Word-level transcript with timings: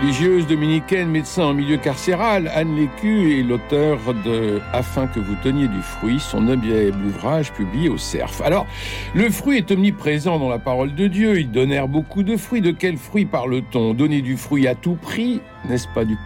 Religieuse 0.00 0.46
dominicaine, 0.46 1.08
médecin 1.08 1.44
en 1.44 1.54
milieu 1.54 1.76
carcéral, 1.76 2.50
Anne 2.54 2.76
Lécu 2.76 3.38
est 3.38 3.42
l'auteur 3.42 3.98
de 4.24 4.60
Afin 4.72 5.06
que 5.06 5.18
vous 5.18 5.34
teniez 5.42 5.66
du 5.66 5.80
fruit, 5.82 6.20
son 6.20 6.42
noble 6.42 6.68
ouvrage 7.04 7.52
publié 7.52 7.88
au 7.88 7.96
CERF. 7.96 8.40
Alors, 8.42 8.66
le 9.14 9.28
fruit 9.30 9.58
est 9.58 9.70
omniprésent 9.70 10.38
dans 10.38 10.48
la 10.48 10.58
parole 10.58 10.94
de 10.94 11.08
Dieu. 11.08 11.40
Il 11.40 11.50
donnèrent 11.50 11.88
beaucoup 11.88 12.22
de 12.22 12.36
fruits. 12.36 12.60
De 12.60 12.70
quel 12.70 12.96
fruit 12.96 13.24
parle-t-on? 13.24 13.94
Donner 13.94 14.22
du 14.22 14.36
fruit 14.36 14.68
à 14.68 14.74
tout 14.74 14.94
prix, 14.94 15.40
n'est-ce 15.68 15.88
pas 15.88 16.04
du, 16.04 16.16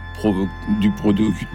du, 0.81 0.91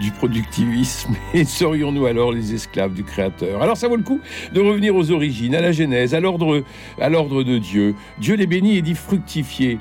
du 0.00 0.10
productivisme? 0.10 1.14
Et 1.34 1.44
serions-nous 1.44 2.06
alors 2.06 2.32
les 2.32 2.52
esclaves 2.54 2.94
du 2.94 3.04
Créateur? 3.04 3.62
Alors, 3.62 3.76
ça 3.76 3.86
vaut 3.86 3.96
le 3.96 4.02
coup 4.02 4.20
de 4.52 4.60
revenir 4.60 4.96
aux 4.96 5.10
origines, 5.12 5.54
à 5.54 5.60
la 5.60 5.72
Genèse, 5.72 6.14
à 6.14 6.20
l'ordre 6.20 6.64
de 6.98 7.58
Dieu. 7.58 7.94
Dieu 8.18 8.34
les 8.34 8.46
bénit 8.46 8.76
et 8.76 8.82
dit 8.82 8.94
fructifier. 8.94 9.78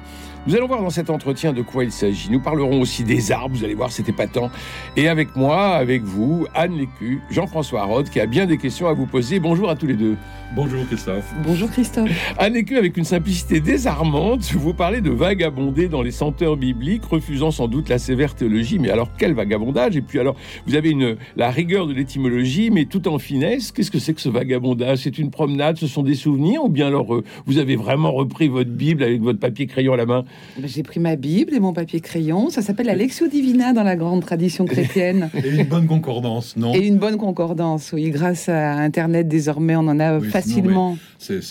Nous 0.47 0.55
allons 0.55 0.67
voir 0.67 0.81
dans 0.81 0.89
cet 0.89 1.09
entretien 1.09 1.51
de 1.51 1.61
quoi 1.61 1.83
il 1.83 1.91
s'agit. 1.91 2.31
Nous 2.31 2.39
parlerons 2.39 2.79
aussi 2.79 3.03
des 3.03 3.33
arbres, 3.33 3.53
vous 3.53 3.65
allez 3.65 3.73
voir, 3.73 3.91
c'est 3.91 4.07
épatant. 4.07 4.49
Et 4.95 5.09
avec 5.09 5.35
moi, 5.35 5.71
avec 5.71 6.03
vous, 6.03 6.47
Anne 6.55 6.77
Lécu, 6.77 7.19
Jean-François 7.29 7.83
Rode, 7.83 8.09
qui 8.09 8.21
a 8.21 8.25
bien 8.27 8.45
des 8.45 8.57
questions 8.57 8.87
à 8.87 8.93
vous 8.93 9.07
poser. 9.07 9.41
Bonjour 9.41 9.69
à 9.69 9.75
tous 9.75 9.87
les 9.87 9.95
deux. 9.95 10.15
Bonjour 10.55 10.87
Christophe. 10.87 11.33
Bonjour 11.43 11.69
Christophe. 11.69 12.09
Anne 12.37 12.53
Lécu, 12.53 12.77
avec 12.77 12.95
une 12.95 13.03
simplicité 13.03 13.59
désarmante, 13.59 14.49
vous 14.53 14.73
parlez 14.73 15.01
de 15.01 15.09
vagabonder 15.09 15.89
dans 15.89 16.01
les 16.01 16.11
senteurs 16.11 16.55
bibliques, 16.55 17.03
refusant 17.03 17.51
sans 17.51 17.67
doute 17.67 17.89
la 17.89 17.99
sévère 17.99 18.33
théologie. 18.33 18.79
Mais 18.79 18.89
alors, 18.89 19.09
quel 19.17 19.33
vagabondage? 19.33 19.97
Et 19.97 20.01
puis 20.01 20.17
alors, 20.17 20.37
vous 20.65 20.75
avez 20.75 20.91
une, 20.91 21.17
la 21.35 21.51
rigueur 21.51 21.87
de 21.87 21.93
l'étymologie, 21.93 22.69
mais 22.71 22.85
tout 22.85 23.09
en 23.09 23.19
finesse. 23.19 23.73
Qu'est-ce 23.73 23.91
que 23.91 23.99
c'est 23.99 24.13
que 24.13 24.21
ce 24.21 24.29
vagabondage? 24.29 24.99
C'est 24.99 25.17
une 25.17 25.29
promenade, 25.29 25.75
ce 25.75 25.87
sont 25.87 26.03
des 26.03 26.15
souvenirs? 26.15 26.63
Ou 26.63 26.69
bien 26.69 26.87
alors, 26.87 27.13
euh, 27.13 27.25
vous 27.45 27.57
avez 27.57 27.75
vraiment 27.75 28.13
repris 28.13 28.47
votre 28.47 28.71
Bible 28.71 29.03
avec 29.03 29.21
votre 29.21 29.39
papier 29.39 29.67
crayon 29.67 29.91
à 29.91 29.97
la 29.97 30.05
main? 30.05 30.23
J'ai 30.63 30.83
pris 30.83 30.99
ma 30.99 31.15
Bible 31.15 31.53
et 31.53 31.59
mon 31.59 31.73
papier 31.73 31.99
crayon. 31.99 32.49
Ça 32.49 32.61
s'appelle 32.61 32.87
la 32.87 32.95
Lectio 32.95 33.27
Divina 33.27 33.73
dans 33.73 33.83
la 33.83 33.95
grande 33.95 34.21
tradition 34.21 34.65
chrétienne. 34.65 35.29
Et 35.43 35.49
une 35.49 35.63
bonne 35.63 35.87
concordance, 35.87 36.57
non 36.57 36.73
Et 36.73 36.87
une 36.87 36.97
bonne 36.97 37.17
concordance, 37.17 37.91
oui. 37.93 38.09
Grâce 38.09 38.49
à 38.49 38.73
Internet, 38.73 39.27
désormais, 39.27 39.75
on 39.75 39.87
en 39.87 39.99
a 39.99 40.19
facilement. 40.19 40.97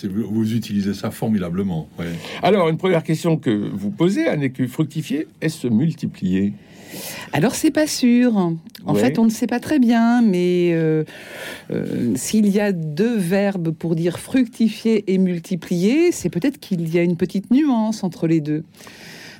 vous 0.03 0.53
utilisez 0.53 0.93
ça 0.93 1.11
formidablement. 1.11 1.87
Alors, 2.43 2.69
une 2.69 2.77
première 2.77 3.03
question 3.03 3.37
que 3.37 3.49
vous 3.49 3.91
posez, 3.91 4.27
Anne, 4.27 4.49
que 4.51 4.67
fructifier, 4.67 5.27
est-ce 5.41 5.57
se 5.57 5.67
multiplier? 5.67 6.53
Alors 7.33 7.55
c'est 7.55 7.71
pas 7.71 7.87
sûr. 7.87 8.53
En 8.85 8.93
fait, 8.93 9.19
on 9.19 9.25
ne 9.25 9.29
sait 9.29 9.47
pas 9.47 9.59
très 9.59 9.79
bien, 9.79 10.21
mais 10.21 10.71
euh, 10.71 11.03
euh, 11.71 12.13
s'il 12.15 12.47
y 12.47 12.59
a 12.59 12.71
deux 12.71 13.17
verbes 13.17 13.71
pour 13.71 13.95
dire 13.95 14.17
fructifier 14.17 15.11
et 15.11 15.17
multiplier, 15.17 16.11
c'est 16.11 16.29
peut-être 16.29 16.59
qu'il 16.59 16.93
y 16.93 16.97
a 16.97 17.03
une 17.03 17.17
petite 17.17 17.51
nuance 17.51 18.03
entre 18.03 18.27
les 18.27 18.39
deux. 18.39 18.63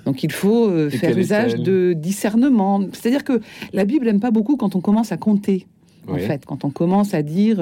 Donc 0.05 0.23
il 0.23 0.31
faut 0.31 0.69
euh, 0.69 0.89
faire 0.89 1.17
usage 1.17 1.55
de 1.55 1.93
discernement. 1.93 2.81
C'est-à-dire 2.93 3.23
que 3.23 3.41
la 3.73 3.85
Bible 3.85 4.05
n'aime 4.05 4.19
pas 4.19 4.31
beaucoup 4.31 4.57
quand 4.57 4.75
on 4.75 4.81
commence 4.81 5.11
à 5.11 5.17
compter. 5.17 5.65
En 6.09 6.17
fait, 6.17 6.45
quand 6.45 6.63
on 6.63 6.69
commence 6.69 7.13
à 7.13 7.21
dire 7.21 7.61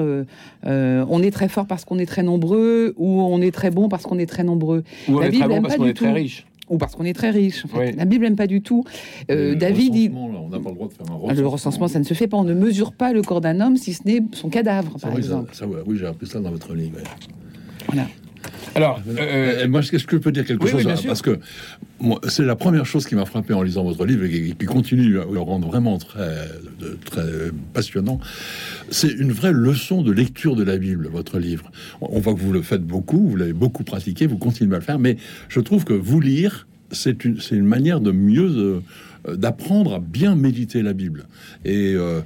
on 0.64 1.22
est 1.22 1.30
très 1.32 1.48
fort 1.48 1.66
parce 1.66 1.84
qu'on 1.84 1.98
est 1.98 2.06
très 2.06 2.22
nombreux 2.22 2.94
ou 2.96 3.22
on 3.22 3.40
est 3.40 3.50
très 3.50 3.70
bon 3.70 3.88
parce 3.88 4.04
qu'on 4.04 4.18
est 4.18 4.26
très 4.26 4.44
nombreux. 4.44 4.84
Ou 5.08 5.18
la 5.18 5.30
Bible 5.30 5.48
n'aime 5.48 5.66
pas 5.66 5.78
du 5.78 5.94
tout. 5.94 6.04
Très 6.04 6.12
riche 6.12 6.46
ou 6.68 6.78
parce 6.78 6.96
qu'on 6.96 7.04
est 7.04 7.12
très 7.12 7.30
riche. 7.30 7.64
La 7.96 8.04
Bible 8.04 8.24
n'aime 8.24 8.36
pas 8.36 8.46
du 8.46 8.62
tout. 8.62 8.84
Euh, 9.30 9.54
David, 9.54 9.94
il... 9.94 10.12
on 10.12 10.48
n'a 10.48 10.58
pas 10.58 10.70
le 10.70 10.74
droit 10.74 10.88
de 10.88 10.92
faire 10.92 11.10
un 11.10 11.14
recensement. 11.14 11.42
Le 11.42 11.46
recensement, 11.46 11.88
ça 11.88 11.98
ne 11.98 12.04
se 12.04 12.14
fait 12.14 12.26
pas. 12.26 12.36
On 12.36 12.44
ne 12.44 12.54
mesure 12.54 12.92
pas 12.92 13.12
le 13.12 13.22
corps 13.22 13.40
d'un 13.40 13.60
homme 13.60 13.76
si 13.76 13.92
ce 13.92 14.02
n'est 14.04 14.22
son 14.32 14.48
cadavre, 14.48 14.98
par 15.00 15.16
exemple. 15.16 15.54
Ça, 15.54 15.66
oui, 15.86 15.96
j'ai 15.98 16.06
appris 16.06 16.26
ça 16.26 16.40
dans 16.40 16.50
votre 16.50 16.74
livre. 16.74 16.98
Voilà. 17.86 18.06
Alors, 18.74 19.00
euh, 19.08 19.64
euh, 19.64 19.68
moi, 19.68 19.80
est-ce 19.80 19.90
que 19.90 20.16
je 20.16 20.18
peux 20.18 20.32
dire 20.32 20.44
quelque 20.44 20.66
chose 20.66 20.86
Parce 21.06 21.22
que 21.22 21.38
c'est 22.28 22.44
la 22.44 22.56
première 22.56 22.84
chose 22.84 23.06
qui 23.06 23.14
m'a 23.14 23.24
frappé 23.24 23.54
en 23.54 23.62
lisant 23.62 23.84
votre 23.84 24.04
livre 24.04 24.24
et 24.24 24.54
qui, 24.58 24.66
continue 24.66 25.18
à 25.18 25.24
le 25.30 25.40
rendre 25.40 25.68
vraiment 25.68 25.96
très, 25.98 26.48
très 27.06 27.50
passionnant. 27.72 28.20
C'est 28.90 29.10
une 29.10 29.32
vraie 29.32 29.52
leçon 29.52 30.02
de 30.02 30.12
lecture 30.12 30.56
de 30.56 30.62
la 30.62 30.76
Bible, 30.76 31.08
votre 31.08 31.38
livre. 31.38 31.70
On 32.00 32.20
voit 32.20 32.34
que 32.34 32.40
vous 32.40 32.52
le 32.52 32.62
faites 32.62 32.84
beaucoup, 32.84 33.28
vous 33.28 33.36
l'avez 33.36 33.54
beaucoup 33.54 33.84
pratiqué, 33.84 34.26
vous 34.26 34.38
continuez 34.38 34.74
à 34.74 34.78
le 34.78 34.84
faire, 34.84 34.98
mais 34.98 35.16
je 35.48 35.60
trouve 35.60 35.84
que 35.84 35.94
vous 35.94 36.20
lire, 36.20 36.66
c'est 36.92 37.24
une, 37.24 37.38
une, 37.50 37.66
manière 37.66 38.00
de 38.00 38.12
mieux 38.12 38.48
euh, 38.48 38.74
euh, 38.74 38.80
d'apprendre 39.34 39.94
à 39.94 39.98
bien 39.98 40.34
méditer 40.34 40.82
la 40.82 40.92
Bible. 40.92 41.26
Et 41.64 41.94
euh, 41.94 42.20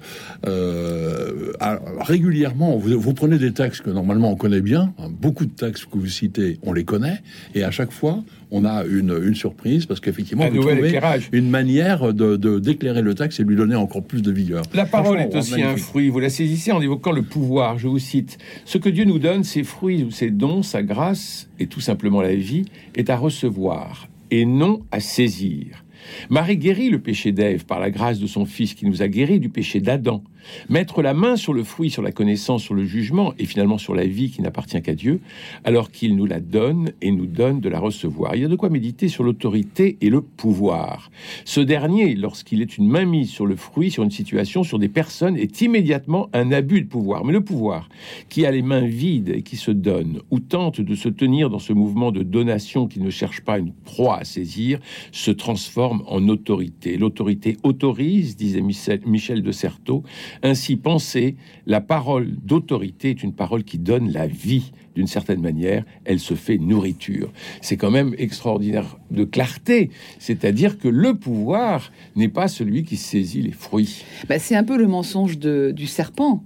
euh, 0.46 1.52
régulièrement, 2.00 2.76
vous, 2.76 3.14
prenez 3.14 3.38
des 3.38 3.52
textes 3.52 3.82
que 3.82 3.90
normalement 3.90 4.30
on 4.30 4.36
connaît 4.36 4.60
bien, 4.60 4.92
hein, 4.98 5.08
beaucoup 5.10 5.46
de 5.46 5.52
textes 5.52 5.86
que 5.86 5.98
vous 5.98 6.06
citez, 6.06 6.58
on 6.62 6.72
les 6.72 6.84
connaît, 6.84 7.22
et 7.54 7.64
à 7.64 7.70
chaque 7.70 7.92
fois, 7.92 8.22
on 8.50 8.64
a 8.64 8.84
une, 8.84 9.18
une 9.22 9.34
surprise 9.34 9.86
parce 9.86 10.00
qu'effectivement, 10.00 10.48
vous 10.48 10.60
trouvez 10.60 10.98
une 11.32 11.48
manière 11.48 12.12
de, 12.12 12.36
d'éclairer 12.58 13.02
le 13.02 13.14
texte 13.14 13.40
et 13.40 13.44
lui 13.44 13.56
donner 13.56 13.76
encore 13.76 14.02
plus 14.02 14.22
de 14.22 14.32
vigueur. 14.32 14.64
La 14.74 14.86
parole 14.86 15.20
est 15.20 15.34
aussi 15.34 15.62
un 15.62 15.76
fruit. 15.76 16.08
Vous 16.08 16.20
la 16.20 16.30
saisissez 16.30 16.72
en 16.72 16.80
évoquant 16.80 17.12
le 17.12 17.22
pouvoir. 17.22 17.78
Je 17.78 17.88
vous 17.88 17.98
cite 17.98 18.38
Ce 18.64 18.78
que 18.78 18.88
Dieu 18.88 19.04
nous 19.04 19.18
donne, 19.18 19.44
ses 19.44 19.62
fruits 19.62 20.04
ou 20.04 20.10
ses 20.10 20.30
dons, 20.30 20.62
sa 20.62 20.82
grâce 20.82 21.48
et 21.58 21.66
tout 21.66 21.80
simplement 21.80 22.20
la 22.20 22.34
vie, 22.34 22.64
est 22.94 23.10
à 23.10 23.16
recevoir 23.16 24.08
et 24.30 24.44
non 24.44 24.82
à 24.90 25.00
saisir. 25.00 25.84
Marie 26.28 26.56
guérit 26.56 26.90
le 26.90 27.00
péché 27.00 27.32
d'Ève 27.32 27.64
par 27.64 27.80
la 27.80 27.90
grâce 27.90 28.18
de 28.18 28.26
son 28.26 28.46
Fils 28.46 28.74
qui 28.74 28.86
nous 28.86 29.02
a 29.02 29.08
guéri 29.08 29.40
du 29.40 29.48
péché 29.48 29.80
d'Adam. 29.80 30.22
Mettre 30.68 31.02
la 31.02 31.14
main 31.14 31.36
sur 31.36 31.52
le 31.52 31.64
fruit, 31.64 31.90
sur 31.90 32.02
la 32.02 32.12
connaissance, 32.12 32.62
sur 32.62 32.74
le 32.74 32.84
jugement 32.84 33.34
et 33.38 33.44
finalement 33.44 33.78
sur 33.78 33.94
la 33.94 34.06
vie 34.06 34.30
qui 34.30 34.42
n'appartient 34.42 34.80
qu'à 34.82 34.94
Dieu, 34.94 35.20
alors 35.64 35.90
qu'il 35.90 36.16
nous 36.16 36.26
la 36.26 36.40
donne 36.40 36.92
et 37.00 37.10
nous 37.10 37.26
donne 37.26 37.60
de 37.60 37.68
la 37.68 37.78
recevoir. 37.78 38.36
Il 38.36 38.42
y 38.42 38.44
a 38.44 38.48
de 38.48 38.56
quoi 38.56 38.70
méditer 38.70 39.08
sur 39.08 39.24
l'autorité 39.24 39.96
et 40.00 40.10
le 40.10 40.20
pouvoir. 40.20 41.10
Ce 41.44 41.60
dernier, 41.60 42.14
lorsqu'il 42.14 42.62
est 42.62 42.78
une 42.78 42.88
main 42.88 43.04
mise 43.04 43.30
sur 43.30 43.46
le 43.46 43.56
fruit, 43.56 43.90
sur 43.90 44.02
une 44.02 44.10
situation, 44.10 44.64
sur 44.64 44.78
des 44.78 44.88
personnes, 44.88 45.36
est 45.36 45.60
immédiatement 45.60 46.28
un 46.32 46.52
abus 46.52 46.82
de 46.82 46.88
pouvoir. 46.88 47.24
Mais 47.24 47.32
le 47.32 47.42
pouvoir, 47.42 47.88
qui 48.28 48.46
a 48.46 48.50
les 48.50 48.62
mains 48.62 48.86
vides 48.86 49.30
et 49.30 49.42
qui 49.42 49.56
se 49.56 49.70
donne, 49.70 50.20
ou 50.30 50.40
tente 50.40 50.80
de 50.80 50.94
se 50.94 51.08
tenir 51.08 51.50
dans 51.50 51.58
ce 51.58 51.72
mouvement 51.72 52.12
de 52.12 52.22
donation 52.22 52.86
qui 52.86 53.00
ne 53.00 53.10
cherche 53.10 53.40
pas 53.40 53.58
une 53.58 53.72
proie 53.72 54.18
à 54.18 54.24
saisir, 54.24 54.78
se 55.12 55.30
transforme 55.30 56.02
en 56.06 56.28
autorité. 56.28 56.96
L'autorité 56.96 57.56
autorise, 57.62 58.36
disait 58.36 58.62
Michel 58.62 59.42
de 59.42 59.52
Certeau, 59.52 60.02
ainsi 60.42 60.76
pensée, 60.76 61.36
la 61.66 61.80
parole 61.80 62.36
d'autorité 62.42 63.10
est 63.10 63.22
une 63.22 63.32
parole 63.32 63.64
qui 63.64 63.78
donne 63.78 64.10
la 64.12 64.26
vie. 64.26 64.72
D'une 64.94 65.06
certaine 65.06 65.40
manière, 65.40 65.84
elle 66.04 66.18
se 66.18 66.34
fait 66.34 66.58
nourriture. 66.58 67.32
C'est 67.62 67.76
quand 67.76 67.90
même 67.90 68.14
extraordinaire 68.18 68.98
de 69.10 69.24
clarté, 69.24 69.90
c'est-à-dire 70.18 70.78
que 70.78 70.88
le 70.88 71.14
pouvoir 71.14 71.92
n'est 72.16 72.28
pas 72.28 72.48
celui 72.48 72.82
qui 72.84 72.96
saisit 72.96 73.42
les 73.42 73.52
fruits. 73.52 74.04
Bah, 74.28 74.38
c'est 74.38 74.56
un 74.56 74.64
peu 74.64 74.76
le 74.76 74.88
mensonge 74.88 75.38
du 75.38 75.86
serpent 75.86 76.42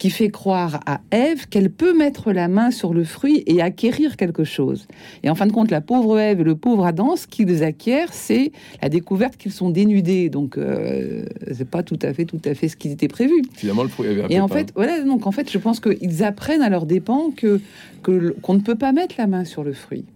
qui 0.00 0.08
fait 0.08 0.30
croire 0.30 0.80
à 0.86 1.02
Ève 1.10 1.46
qu'elle 1.46 1.70
peut 1.70 1.96
mettre 1.96 2.32
la 2.32 2.48
main 2.48 2.70
sur 2.70 2.94
le 2.94 3.04
fruit 3.04 3.44
et 3.46 3.60
acquérir 3.60 4.16
quelque 4.16 4.44
chose. 4.44 4.88
Et 5.22 5.28
en 5.28 5.34
fin 5.34 5.46
de 5.46 5.52
compte, 5.52 5.70
la 5.70 5.82
pauvre 5.82 6.18
Ève 6.18 6.40
et 6.40 6.44
le 6.44 6.56
pauvre 6.56 6.86
Adam, 6.86 7.16
ce 7.16 7.26
qu'ils 7.26 7.62
acquièrent, 7.62 8.14
c'est 8.14 8.50
la 8.80 8.88
découverte 8.88 9.36
qu'ils 9.36 9.52
sont 9.52 9.68
dénudés. 9.68 10.30
Donc, 10.30 10.56
euh, 10.56 11.26
c'est 11.52 11.68
pas 11.68 11.82
tout 11.82 11.98
à 12.00 12.14
fait, 12.14 12.24
tout 12.24 12.40
à 12.46 12.54
fait 12.54 12.68
ce 12.68 12.76
qui 12.76 12.88
était 12.88 13.08
prévu. 13.08 13.42
Finalement, 13.52 13.82
le 13.82 13.90
fruit 13.90 14.08
avait 14.08 14.24
un 14.24 14.28
Et 14.28 14.40
en 14.40 14.48
fait, 14.48 14.72
voilà, 14.74 15.02
donc 15.02 15.26
en 15.26 15.32
fait, 15.32 15.52
je 15.52 15.58
pense 15.58 15.80
qu'ils 15.80 16.24
apprennent 16.24 16.62
à 16.62 16.70
leurs 16.70 16.86
dépens 16.86 17.30
que 17.36 17.60
qu'on 18.02 18.54
ne 18.54 18.60
peut 18.60 18.76
pas 18.76 18.92
mettre 18.92 19.16
la 19.18 19.26
main 19.26 19.44
sur 19.44 19.62
le 19.64 19.74
fruit. 19.74 20.06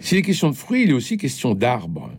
Si 0.00 0.14
les 0.14 0.22
questions 0.22 0.48
de 0.48 0.54
fruits, 0.54 0.84
il 0.84 0.90
est 0.90 0.94
aussi 0.94 1.18
question 1.18 1.54
d'arbres 1.54 2.10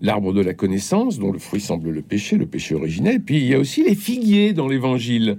l'arbre 0.00 0.32
de 0.32 0.40
la 0.40 0.54
connaissance, 0.54 1.18
dont 1.18 1.32
le 1.32 1.38
fruit 1.38 1.60
semble 1.60 1.90
le 1.90 2.02
péché, 2.02 2.36
le 2.36 2.46
péché 2.46 2.74
originel. 2.74 3.20
Puis 3.20 3.38
il 3.38 3.46
y 3.46 3.54
a 3.54 3.58
aussi 3.58 3.82
les 3.82 3.94
figuiers 3.94 4.52
dans 4.52 4.68
l'évangile. 4.68 5.38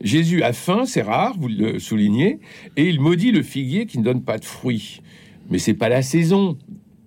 Jésus 0.00 0.42
a 0.42 0.52
faim, 0.52 0.84
c'est 0.86 1.02
rare, 1.02 1.36
vous 1.38 1.48
le 1.48 1.78
soulignez, 1.78 2.38
et 2.76 2.88
il 2.88 3.00
maudit 3.00 3.32
le 3.32 3.42
figuier 3.42 3.86
qui 3.86 3.98
ne 3.98 4.04
donne 4.04 4.22
pas 4.22 4.38
de 4.38 4.44
fruits. 4.44 5.00
Mais 5.50 5.58
c'est 5.58 5.74
pas 5.74 5.88
la 5.88 6.02
saison 6.02 6.56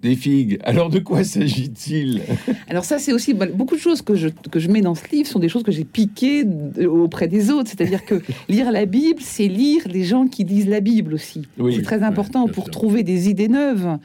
des 0.01 0.15
figues. 0.15 0.59
Alors 0.63 0.89
de 0.89 0.99
quoi 0.99 1.23
s'agit-il? 1.23 2.21
Alors 2.69 2.85
ça, 2.85 2.99
c'est 2.99 3.13
aussi 3.13 3.33
bah, 3.33 3.47
beaucoup 3.53 3.75
de 3.75 3.81
choses 3.81 4.01
que 4.01 4.15
je, 4.15 4.29
que 4.29 4.59
je 4.59 4.69
mets 4.69 4.81
dans 4.81 4.95
ce 4.95 5.03
livre 5.11 5.27
sont 5.27 5.39
des 5.39 5.49
choses 5.49 5.63
que 5.63 5.71
j'ai 5.71 5.83
piquées 5.83 6.45
auprès 6.85 7.27
des 7.27 7.51
autres. 7.51 7.69
C'est-à-dire 7.69 8.05
que 8.05 8.21
lire 8.49 8.71
la 8.71 8.85
Bible, 8.85 9.19
c'est 9.21 9.47
lire 9.47 9.83
les 9.87 10.03
gens 10.03 10.27
qui 10.27 10.43
lisent 10.43 10.69
la 10.69 10.79
Bible 10.79 11.13
aussi. 11.13 11.43
c'est 11.71 11.81
très 11.81 12.03
important 12.03 12.47
pour 12.47 12.69
trouver 12.69 13.03
des 13.03 13.29
idées 13.29 13.49
neuves, 13.49 13.97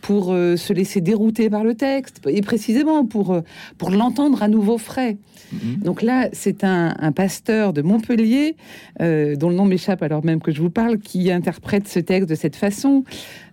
pour 0.00 0.32
euh, 0.32 0.56
se 0.56 0.72
laisser 0.72 1.00
dérouter 1.00 1.50
par 1.50 1.64
le 1.64 1.74
texte, 1.74 2.20
et 2.26 2.40
précisément 2.40 3.04
pour, 3.04 3.32
euh, 3.32 3.40
pour 3.78 3.90
l'entendre 3.90 4.42
à 4.42 4.48
nouveau 4.48 4.78
frais. 4.78 5.16
Mm-hmm. 5.52 5.82
Donc 5.82 6.02
là, 6.02 6.28
c'est 6.32 6.64
un, 6.64 6.94
pasteur 7.12 7.72
de 7.72 7.82
Montpellier, 7.82 8.56
euh, 9.00 9.34
dont 9.34 9.48
le 9.48 9.56
nom 9.56 9.64
m'échappe 9.64 10.02
alors 10.02 10.24
même 10.24 10.40
que 10.40 10.52
je 10.52 10.60
vous 10.60 10.70
parle, 10.70 10.98
qui 10.98 11.30
interprète 11.30 11.88
ce 11.88 11.98
texte 11.98 12.28
de 12.28 12.34
cette 12.34 12.56
façon. 12.56 13.04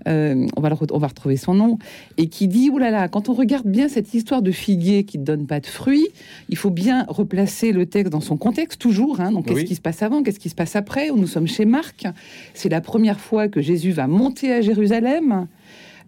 on, 0.05 0.61
va 0.61 0.69
on 0.91 0.97
va 0.99 1.07
retrouver 1.07 1.37
son 1.37 1.53
nom, 1.53 1.79
et 2.17 2.27
qui 2.27 2.47
dit, 2.47 2.69
oulala, 2.69 2.91
là 2.91 3.01
là, 3.01 3.07
quand 3.07 3.29
on 3.29 3.33
regarde 3.33 3.67
bien 3.67 3.87
cette 3.87 4.13
histoire 4.13 4.41
de 4.41 4.51
figuier 4.51 5.03
qui 5.03 5.17
ne 5.17 5.25
donne 5.25 5.47
pas 5.47 5.59
de 5.59 5.65
fruits, 5.65 6.07
il 6.49 6.57
faut 6.57 6.69
bien 6.69 7.05
replacer 7.07 7.71
le 7.71 7.85
texte 7.85 8.11
dans 8.11 8.21
son 8.21 8.37
contexte, 8.37 8.79
toujours. 8.79 9.19
Hein. 9.19 9.31
donc, 9.31 9.47
qu'est-ce 9.47 9.65
qui 9.65 9.75
se 9.75 9.81
passe 9.81 10.03
avant, 10.03 10.21
qu'est-ce 10.21 10.39
qui 10.39 10.49
se 10.49 10.55
passe 10.55 10.75
après? 10.75 11.09
Nous 11.15 11.27
sommes 11.27 11.47
chez 11.47 11.65
Marc? 11.65 12.05
C'est 12.53 12.69
la 12.69 12.81
première 12.81 13.19
fois 13.19 13.47
que 13.47 13.61
Jésus 13.61 13.91
va 13.91 14.07
monter 14.07 14.53
à 14.53 14.61
Jérusalem. 14.61 15.47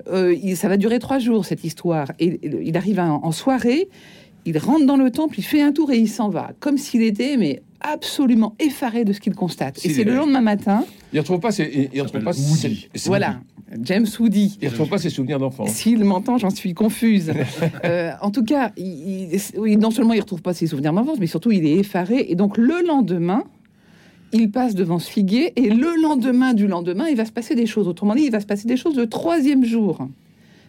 Euh, 0.10 0.36
ça 0.56 0.68
va 0.68 0.78
durer 0.78 1.00
trois 1.00 1.20
jours, 1.20 1.46
cette 1.46 1.64
histoire. 1.64 2.12
Et 2.20 2.40
il 2.64 2.78
arrive 2.78 3.00
en, 3.00 3.32
soirée, 3.32 3.90
il 4.46 4.58
rentre 4.58 4.86
dans 4.86 4.98
le 4.98 5.12
temple, 5.12 5.40
il 5.40 5.44
fait 5.44 5.62
un 5.62 5.72
tour 5.72 5.92
et 5.92 5.98
il 5.98 6.10
s'en 6.10 6.30
va. 6.30 6.52
Comme 6.60 6.78
s'il 6.78 7.02
était, 7.02 7.38
mais 7.38 7.62
absolument 7.82 8.56
effaré 8.60 9.06
de 9.06 9.14
ce 9.14 9.20
qu'il 9.20 9.36
constate. 9.36 9.84
et 9.86 9.90
c'est 9.90 10.04
le 10.04 10.16
lendemain 10.16 10.42
matin. 10.42 10.86
Il 11.14 11.18
ne 11.18 11.22
retrouve 11.22 11.40
pas 11.40 11.52
ses, 11.52 11.90
il 11.94 12.02
retrouve 12.02 12.22
pas 12.22 12.32
Voilà. 13.06 13.40
James 13.82 14.08
Woody. 14.20 14.58
Il 14.62 14.66
ne 14.66 14.70
retrouve 14.72 14.90
pas 14.90 14.98
ses 14.98 15.10
souvenirs 15.10 15.40
d'enfance. 15.40 15.70
S'il 15.72 16.04
m'entend, 16.04 16.38
j'en 16.38 16.50
suis 16.50 16.74
confuse. 16.74 17.34
Euh, 17.84 18.12
en 18.22 18.32
tout 18.32 18.44
cas, 18.44 18.72
non 18.78 19.92
seulement 19.92 20.14
il 20.14 20.18
ne 20.18 20.22
retrouve 20.22 20.42
pas 20.42 20.54
ses 20.54 20.68
souvenirs 20.68 20.94
d'enfance, 20.94 21.20
mais 21.20 21.28
surtout 21.28 21.52
il 21.52 21.66
est 21.66 21.76
effaré. 21.76 22.26
Et 22.30 22.36
donc 22.36 22.58
le 22.58 22.86
lendemain, 22.86 23.44
il 24.34 24.52
passe 24.52 24.76
devant 24.76 25.00
ce 25.00 25.10
figuier 25.10 25.54
et 25.56 25.70
le 25.70 26.02
lendemain 26.02 26.54
du 26.54 26.68
lendemain, 26.68 27.08
il 27.08 27.16
va 27.16 27.26
se 27.26 27.32
passer 27.32 27.56
des 27.56 27.66
choses. 27.66 27.88
Autrement 27.88 28.16
dit, 28.16 28.24
il 28.24 28.32
va 28.32 28.40
se 28.40 28.46
passer 28.46 28.68
des 28.68 28.78
choses 28.78 28.98
le 28.98 29.08
troisième 29.08 29.64
jour. 29.64 30.08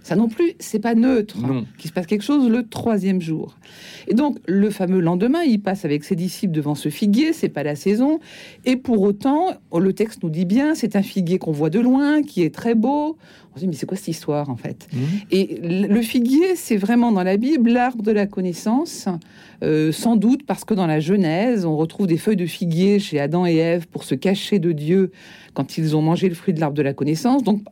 Ça 0.03 0.17
non 0.17 0.29
plus, 0.29 0.53
c'est 0.59 0.79
pas 0.79 0.95
neutre. 0.95 1.37
Qu'il 1.77 1.89
se 1.89 1.93
passe 1.93 2.07
quelque 2.07 2.25
chose 2.25 2.49
le 2.49 2.67
troisième 2.67 3.21
jour. 3.21 3.59
Et 4.07 4.15
donc, 4.15 4.39
le 4.47 4.71
fameux 4.71 5.01
lendemain, 5.01 5.43
il 5.43 5.61
passe 5.61 5.85
avec 5.85 6.03
ses 6.03 6.17
disciples 6.17 6.55
devant 6.55 6.75
ce 6.75 6.89
figuier, 6.89 7.35
c'est 7.35 7.51
pas 7.51 7.63
la 7.63 7.77
saison. 7.77 8.19
Et 8.65 8.77
pour 8.77 9.03
autant, 9.03 9.49
le 9.77 9.93
texte 9.93 10.23
nous 10.23 10.31
dit 10.31 10.47
bien, 10.47 10.75
c'est 10.75 10.97
un 10.97 11.03
figuier 11.03 11.39
qu'on 11.39 11.53
voit 11.53 11.69
de 11.69 11.81
loin, 11.81 12.23
qui 12.23 12.43
est 12.43 12.55
très 12.55 12.75
beau. 12.75 13.19
Dit, 13.59 13.69
mais 13.69 13.75
c'est 13.75 13.87
quoi 13.87 13.97
cette 13.97 14.09
histoire, 14.09 14.51
en 14.51 14.57
fait? 14.57 14.89
Mmh. 14.93 14.99
Et 15.31 15.61
le 15.63 16.03
figuier, 16.03 16.57
c'est 16.57 16.77
vraiment 16.77 17.13
dans 17.13 17.23
la 17.23 17.37
Bible 17.37 17.71
l'arbre 17.71 18.03
de 18.03 18.13
la 18.13 18.27
connaissance, 18.27 19.09
euh, 19.63 19.93
sans 19.93 20.17
doute 20.17 20.47
parce 20.47 20.65
que 20.65 20.75
dans 20.75 20.87
la 20.87 21.01
Genèse, 21.01 21.65
on 21.65 21.77
retrouve 21.77 22.07
des 22.07 22.17
feuilles 22.17 22.37
de 22.37 22.47
figuier 22.47 22.99
chez 22.99 23.19
Adam 23.19 23.47
et 23.47 23.57
Ève 23.57 23.87
pour 23.89 24.05
se 24.05 24.15
cacher 24.15 24.59
de 24.59 24.73
Dieu 24.73 25.11
quand 25.55 25.77
ils 25.77 25.97
ont 25.97 26.03
mangé 26.03 26.29
le 26.29 26.37
fruit 26.37 26.55
de 26.55 26.61
l'arbre 26.61 26.77
de 26.77 26.83
la 26.83 26.95
connaissance. 26.95 27.43
Donc, 27.43 27.63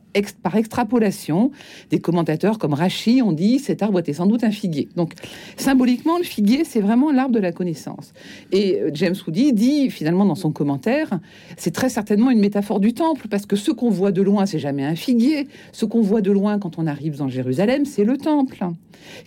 par 0.43 0.55
extrapolation, 0.57 1.51
des 1.89 1.99
commentateurs 1.99 2.59
comme 2.59 2.73
Rachi 2.73 3.21
ont 3.21 3.31
dit 3.31 3.59
cet 3.59 3.81
arbre 3.81 3.99
était 3.99 4.11
sans 4.11 4.25
doute 4.25 4.43
un 4.43 4.51
figuier. 4.51 4.89
Donc, 4.97 5.13
symboliquement, 5.55 6.17
le 6.17 6.25
figuier, 6.25 6.65
c'est 6.65 6.81
vraiment 6.81 7.11
l'arbre 7.11 7.33
de 7.33 7.39
la 7.39 7.53
connaissance. 7.53 8.13
Et 8.51 8.81
euh, 8.81 8.89
James 8.93 9.15
Woody 9.25 9.53
dit 9.53 9.89
finalement 9.89 10.25
dans 10.25 10.35
son 10.35 10.51
commentaire, 10.51 11.19
c'est 11.55 11.71
très 11.71 11.87
certainement 11.87 12.29
une 12.29 12.39
métaphore 12.39 12.81
du 12.81 12.93
temple, 12.93 13.27
parce 13.29 13.45
que 13.45 13.55
ce 13.55 13.71
qu'on 13.71 13.89
voit 13.89 14.11
de 14.11 14.21
loin, 14.21 14.45
c'est 14.45 14.59
jamais 14.59 14.83
un 14.83 14.95
figuier. 14.95 15.47
Ce 15.77 15.85
qu'on 15.85 16.01
voit 16.01 16.21
de 16.21 16.31
loin 16.31 16.57
quand 16.57 16.79
on 16.79 16.87
arrive 16.87 17.17
dans 17.17 17.29
Jérusalem, 17.29 17.85
c'est 17.85 18.03
le 18.03 18.17
temple, 18.17 18.65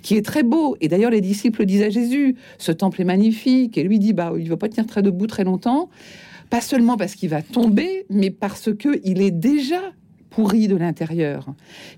qui 0.03 0.17
est 0.17 0.27
très 0.27 0.43
beau. 0.43 0.77
Et 0.81 0.89
d'ailleurs, 0.89 1.13
les 1.13 1.21
disciples 1.21 1.65
disent 1.65 1.83
à 1.83 1.91
Jésus, 1.91 2.35
ce 2.59 2.73
temple 2.73 3.03
est 3.03 3.05
magnifique. 3.05 3.79
Et 3.79 3.85
lui 3.85 4.01
dit, 4.01 4.13
bah, 4.13 4.33
il 4.37 4.49
va 4.49 4.57
pas 4.57 4.69
tenir 4.69 4.85
très 4.85 5.01
debout 5.01 5.29
très 5.29 5.45
longtemps 5.45 5.89
pas 6.49 6.61
seulement 6.61 6.97
parce 6.97 7.15
qu'il 7.15 7.29
va 7.29 7.43
tomber, 7.43 8.07
mais 8.11 8.31
parce 8.31 8.75
que 8.75 9.01
il 9.05 9.23
est 9.23 9.31
déjà 9.31 9.81
pourri 10.31 10.69
de 10.69 10.77
l'intérieur. 10.77 11.47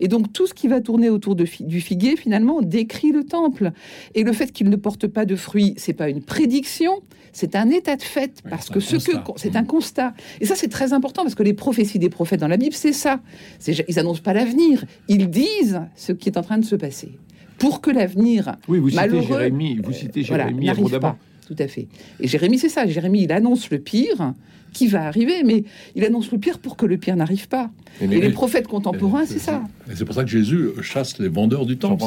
Et 0.00 0.08
donc 0.08 0.32
tout 0.32 0.46
ce 0.46 0.55
qui 0.55 0.69
va 0.69 0.81
tourner 0.81 1.11
autour 1.11 1.37
de, 1.37 1.46
du 1.61 1.81
figuier 1.81 2.17
finalement 2.17 2.62
décrit 2.62 3.12
le 3.12 3.25
temple. 3.25 3.73
Et 4.14 4.25
le 4.25 4.32
fait 4.32 4.52
qu'il 4.52 4.69
ne 4.70 4.76
porte 4.76 5.06
pas 5.06 5.25
de 5.25 5.37
fruits, 5.37 5.75
c'est 5.76 5.93
pas 5.93 6.08
une 6.08 6.23
prédiction, 6.23 7.02
c'est 7.32 7.55
un 7.55 7.70
état 7.70 7.96
de 7.96 8.02
fait 8.02 8.43
parce 8.49 8.69
que 8.70 8.81
ce 8.81 8.96
que 8.96 9.12
c'est 9.37 9.56
un 9.56 9.64
constat. 9.64 10.14
Et 10.40 10.46
ça 10.46 10.55
c'est 10.55 10.69
très 10.69 10.93
important 10.93 11.23
parce 11.23 11.34
que 11.34 11.43
les 11.43 11.55
prophéties 11.55 11.99
des 11.99 12.11
prophètes 12.11 12.40
dans 12.40 12.49
la 12.49 12.56
Bible, 12.56 12.75
c'est 12.75 12.93
ça. 12.93 13.20
Ils 13.67 13.99
annoncent 13.99 14.23
pas 14.23 14.32
l'avenir, 14.32 14.85
ils 15.08 15.31
disent 15.31 15.82
ce 15.96 16.12
qui 16.12 16.28
est 16.28 16.38
en 16.38 16.43
train 16.43 16.58
de 16.58 16.64
se 16.64 16.76
passer 16.76 17.12
pour 17.58 17.81
que 17.81 17.90
l'avenir 17.90 18.56
oui, 18.67 18.78
vous 18.78 18.90
citez 18.90 19.23
Jérémie, 19.23 19.81
vous 19.82 19.93
citez 19.93 20.23
Jérémie 20.25 20.69
pas 21.00 21.17
tout 21.46 21.56
à 21.58 21.69
fait. 21.69 21.88
Et 22.20 22.28
Jérémie, 22.28 22.58
c'est 22.58 22.69
ça. 22.69 22.87
Jérémie, 22.87 23.25
il 23.25 23.32
annonce 23.32 23.70
le 23.70 23.78
pire 23.78 24.32
qui 24.72 24.86
va 24.86 25.06
arriver, 25.06 25.42
mais 25.44 25.64
il 25.94 26.04
annonce 26.04 26.30
le 26.32 26.38
pire 26.38 26.58
pour 26.58 26.76
que 26.76 26.86
le 26.86 26.96
pire 26.96 27.16
n'arrive 27.16 27.48
pas. 27.48 27.70
Et, 28.00 28.06
les 28.06 28.30
prophètes 28.30 28.69
contemporains, 28.69 29.26
c'est 29.26 29.38
ça. 29.38 29.62
Et 29.90 29.94
c'est 29.94 30.04
pour 30.04 30.14
ça 30.14 30.24
que 30.24 30.30
Jésus 30.30 30.70
chasse 30.80 31.19
les 31.19 31.28
vendeurs 31.28 31.66
du 31.66 31.76
temple. 31.76 32.04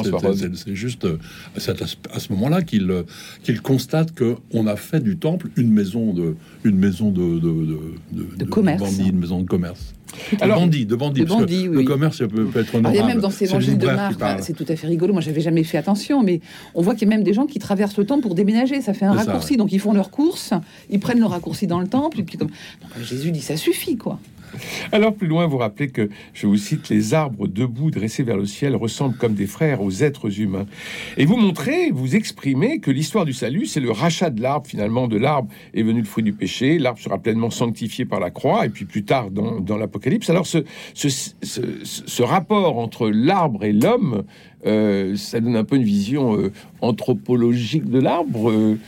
C'est 0.54 0.74
juste 0.74 1.04
euh, 1.04 1.18
à 1.54 2.18
ce 2.18 2.32
moment-là 2.32 2.62
qu'il 2.62 2.90
euh, 2.90 3.02
qu'il 3.42 3.60
constate 3.62 4.12
qu'on 4.14 4.66
a 4.66 4.76
fait 4.76 5.00
du 5.00 5.16
temple 5.16 5.48
une 5.56 5.70
maison 5.70 6.12
de 6.12 6.36
une 6.64 6.76
maison 6.76 7.10
de, 7.10 7.38
de, 7.38 8.36
de, 8.36 8.44
commerce, 8.44 8.98
une 8.98 9.18
maison 9.18 9.40
de 9.40 9.46
commerce. 9.46 9.94
Alors, 10.40 10.60
bandit, 10.60 10.86
de 10.86 10.94
bandit. 10.94 11.68
Le 11.68 11.82
commerce 11.82 12.18
peut, 12.18 12.48
être 12.56 12.74
honorable. 12.74 12.96
Il 12.96 13.00
y 13.00 13.02
a 13.02 13.06
même 13.06 13.20
dans 13.20 13.30
ces 13.30 13.46
évangiles 13.46 13.78
de 13.78 13.86
Marc, 13.86 14.20
c'est 14.40 14.54
tout 14.54 14.66
à 14.68 14.76
fait 14.76 14.86
rigolo. 14.86 15.12
Moi, 15.12 15.22
j'avais 15.22 15.40
jamais 15.40 15.64
fait 15.64 15.78
attention, 15.78 16.22
mais 16.22 16.40
on 16.74 16.82
voit 16.82 16.94
qu'il 16.94 17.08
y 17.08 17.12
a 17.12 17.14
même 17.14 17.24
des 17.24 17.34
gens 17.34 17.46
qui 17.46 17.58
traversent 17.58 17.98
le 17.98 18.06
temple 18.06 18.22
pour 18.22 18.34
déménager. 18.34 18.80
Ça 18.80 18.94
fait 18.94 19.06
un 19.06 19.12
raccourci. 19.12 19.56
Donc, 19.56 19.72
ils 19.72 19.80
font 19.80 19.92
leurs 19.92 20.10
courses, 20.10 20.52
ils 20.90 21.00
prennent 21.00 21.20
le 21.20 21.26
raccourci 21.26 21.66
dans 21.66 21.80
le 21.80 21.88
temple, 21.88 22.20
et 22.20 22.22
puis 22.22 22.38
comme 22.38 22.50
Jésus 23.02 23.30
dit, 23.30 23.42
ça 23.42 23.56
suffit, 23.56 23.96
quoi. 23.96 24.18
Alors 24.92 25.14
plus 25.14 25.26
loin, 25.26 25.46
vous 25.46 25.58
rappelez 25.58 25.88
que, 25.88 26.08
je 26.34 26.46
vous 26.46 26.56
cite, 26.56 26.88
les 26.88 27.14
arbres 27.14 27.46
debout 27.46 27.90
dressés 27.90 28.22
vers 28.22 28.36
le 28.36 28.46
ciel 28.46 28.76
ressemblent 28.76 29.16
comme 29.16 29.34
des 29.34 29.46
frères 29.46 29.82
aux 29.82 30.02
êtres 30.02 30.40
humains. 30.40 30.66
Et 31.16 31.24
vous 31.24 31.36
montrez, 31.36 31.90
vous 31.90 32.16
exprimez 32.16 32.80
que 32.80 32.90
l'histoire 32.90 33.24
du 33.24 33.32
salut, 33.32 33.66
c'est 33.66 33.80
le 33.80 33.90
rachat 33.90 34.30
de 34.30 34.40
l'arbre. 34.40 34.66
Finalement, 34.66 35.08
de 35.08 35.16
l'arbre 35.16 35.48
est 35.74 35.82
venu 35.82 36.00
le 36.00 36.06
fruit 36.06 36.24
du 36.24 36.32
péché. 36.32 36.78
L'arbre 36.78 37.00
sera 37.00 37.18
pleinement 37.18 37.50
sanctifié 37.50 38.04
par 38.04 38.20
la 38.20 38.30
croix. 38.30 38.66
Et 38.66 38.68
puis 38.68 38.84
plus 38.84 39.04
tard, 39.04 39.30
dans, 39.30 39.76
l'Apocalypse. 39.76 40.30
Alors 40.30 40.46
ce, 40.46 42.22
rapport 42.22 42.78
entre 42.78 43.08
l'arbre 43.08 43.64
et 43.64 43.72
l'homme, 43.72 44.24
euh, 44.66 45.16
ça 45.16 45.40
donne 45.40 45.56
un 45.56 45.64
peu 45.64 45.76
une 45.76 45.84
vision 45.84 46.36
euh, 46.38 46.52
anthropologique 46.80 47.88
de 47.88 48.00
l'arbre. 48.00 48.50
Euh, 48.50 48.78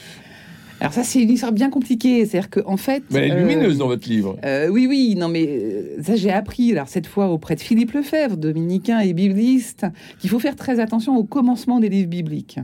alors 0.80 0.92
ça, 0.92 1.02
c'est 1.02 1.20
une 1.20 1.30
histoire 1.30 1.52
bien 1.52 1.70
compliquée. 1.70 2.24
C'est-à-dire 2.24 2.50
qu'en 2.50 2.76
fait... 2.76 3.02
Mais 3.10 3.26
elle 3.26 3.32
est 3.32 3.40
lumineuse 3.40 3.76
euh, 3.76 3.78
dans 3.78 3.88
votre 3.88 4.08
livre. 4.08 4.36
Euh, 4.44 4.68
oui, 4.68 4.86
oui. 4.88 5.14
Non, 5.16 5.28
mais 5.28 5.46
euh, 5.48 6.02
ça, 6.02 6.16
j'ai 6.16 6.30
appris, 6.30 6.72
alors 6.72 6.88
cette 6.88 7.06
fois 7.06 7.28
auprès 7.28 7.56
de 7.56 7.60
Philippe 7.60 7.92
Lefebvre, 7.92 8.36
dominicain 8.36 9.00
et 9.00 9.12
bibliste, 9.12 9.86
qu'il 10.20 10.30
faut 10.30 10.38
faire 10.38 10.56
très 10.56 10.78
attention 10.80 11.16
au 11.16 11.24
commencement 11.24 11.80
des 11.80 11.88
livres 11.88 12.08
bibliques. 12.08 12.58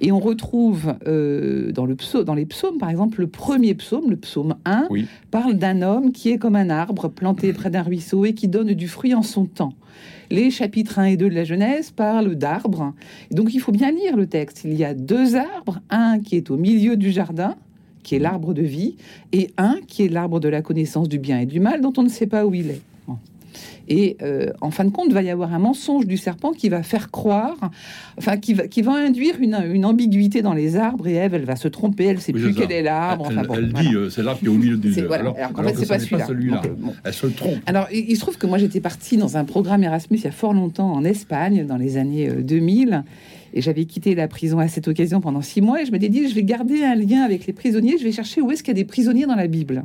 Et 0.00 0.12
on 0.12 0.20
retrouve 0.20 0.94
dans, 1.04 1.86
le 1.86 1.94
psaume, 1.96 2.24
dans 2.24 2.34
les 2.34 2.46
psaumes, 2.46 2.78
par 2.78 2.90
exemple, 2.90 3.20
le 3.20 3.26
premier 3.26 3.74
psaume, 3.74 4.10
le 4.10 4.16
psaume 4.16 4.56
1, 4.64 4.88
parle 5.30 5.54
d'un 5.54 5.82
homme 5.82 6.12
qui 6.12 6.30
est 6.30 6.38
comme 6.38 6.56
un 6.56 6.70
arbre 6.70 7.08
planté 7.08 7.52
près 7.52 7.70
d'un 7.70 7.82
ruisseau 7.82 8.24
et 8.24 8.34
qui 8.34 8.48
donne 8.48 8.72
du 8.72 8.88
fruit 8.88 9.14
en 9.14 9.22
son 9.22 9.46
temps. 9.46 9.72
Les 10.30 10.50
chapitres 10.50 10.98
1 10.98 11.04
et 11.04 11.16
2 11.16 11.30
de 11.30 11.34
la 11.34 11.44
Genèse 11.44 11.90
parlent 11.90 12.34
d'arbres. 12.34 12.92
Donc 13.30 13.54
il 13.54 13.60
faut 13.60 13.72
bien 13.72 13.90
lire 13.90 14.16
le 14.16 14.26
texte. 14.26 14.62
Il 14.64 14.74
y 14.74 14.84
a 14.84 14.92
deux 14.92 15.36
arbres, 15.36 15.80
un 15.88 16.20
qui 16.20 16.36
est 16.36 16.50
au 16.50 16.56
milieu 16.56 16.96
du 16.96 17.10
jardin, 17.10 17.56
qui 18.02 18.16
est 18.16 18.18
l'arbre 18.18 18.52
de 18.52 18.62
vie, 18.62 18.96
et 19.32 19.50
un 19.56 19.76
qui 19.86 20.04
est 20.04 20.08
l'arbre 20.08 20.38
de 20.38 20.48
la 20.48 20.60
connaissance 20.60 21.08
du 21.08 21.18
bien 21.18 21.40
et 21.40 21.46
du 21.46 21.60
mal, 21.60 21.80
dont 21.80 21.92
on 21.96 22.02
ne 22.02 22.08
sait 22.08 22.26
pas 22.26 22.44
où 22.44 22.54
il 22.54 22.70
est. 22.70 22.82
Et 23.88 24.16
euh, 24.22 24.50
en 24.60 24.70
fin 24.70 24.84
de 24.84 24.90
compte, 24.90 25.06
il 25.08 25.14
va 25.14 25.22
y 25.22 25.30
avoir 25.30 25.54
un 25.54 25.58
mensonge 25.58 26.06
du 26.06 26.16
serpent 26.16 26.52
qui 26.52 26.68
va 26.68 26.82
faire 26.82 27.10
croire, 27.10 27.56
enfin, 28.18 28.36
qui 28.36 28.54
va, 28.54 28.68
qui 28.68 28.82
va 28.82 28.92
induire 28.92 29.36
une, 29.40 29.84
ambiguïté 29.84 30.42
dans 30.42 30.52
les 30.52 30.76
arbres. 30.76 31.06
Et 31.06 31.14
Ève, 31.14 31.34
elle 31.34 31.44
va 31.44 31.56
se 31.56 31.68
tromper, 31.68 32.04
elle 32.04 32.16
ne 32.16 32.20
sait 32.20 32.32
plus 32.32 32.54
quel 32.54 32.70
est 32.70 32.82
l'arbre. 32.82 33.28
elle, 33.54 33.72
dit, 33.72 33.94
euh, 33.94 34.10
c'est 34.10 34.22
l'arbre 34.22 34.40
qui 34.40 34.46
est 34.46 34.50
au 34.50 34.54
milieu 34.54 34.76
du. 34.76 34.98
Alors, 35.10 35.36
alors 35.38 35.70
fait, 35.70 35.76
c'est 35.76 35.86
pas 35.86 35.98
celui-là. 35.98 36.62
Euh, 36.64 36.90
elle 37.04 37.14
se 37.14 37.26
trompe. 37.26 37.58
Alors, 37.66 37.88
il, 37.92 38.14
se 38.14 38.20
trouve 38.20 38.36
que 38.36 38.46
moi, 38.46 38.58
j'étais 38.58 38.80
partie 38.80 39.16
dans 39.16 39.36
un 39.36 39.44
programme 39.44 39.82
Erasmus 39.82 40.18
il 40.18 40.24
y 40.24 40.28
a 40.28 40.32
fort 40.32 40.52
longtemps 40.52 40.92
en 40.92 41.04
Espagne, 41.04 41.66
dans 41.66 41.76
les 41.76 41.96
années 41.96 42.28
2000. 42.28 43.04
Et 43.54 43.60
j'avais 43.60 43.84
quitté 43.84 44.14
la 44.14 44.28
prison 44.28 44.58
à 44.58 44.68
cette 44.68 44.88
occasion 44.88 45.20
pendant 45.20 45.42
six 45.42 45.60
mois. 45.60 45.82
Et 45.82 45.86
je 45.86 45.92
m'étais 45.92 46.08
dit, 46.08 46.28
je 46.28 46.34
vais 46.34 46.42
garder 46.42 46.84
un 46.84 46.94
lien 46.94 47.22
avec 47.22 47.46
les 47.46 47.52
prisonniers. 47.52 47.96
Je 47.98 48.04
vais 48.04 48.12
chercher 48.12 48.40
où 48.40 48.50
est-ce 48.50 48.62
qu'il 48.62 48.76
y 48.76 48.78
a 48.78 48.82
des 48.82 48.84
prisonniers 48.84 49.26
dans 49.26 49.34
la 49.34 49.46
Bible. 49.46 49.84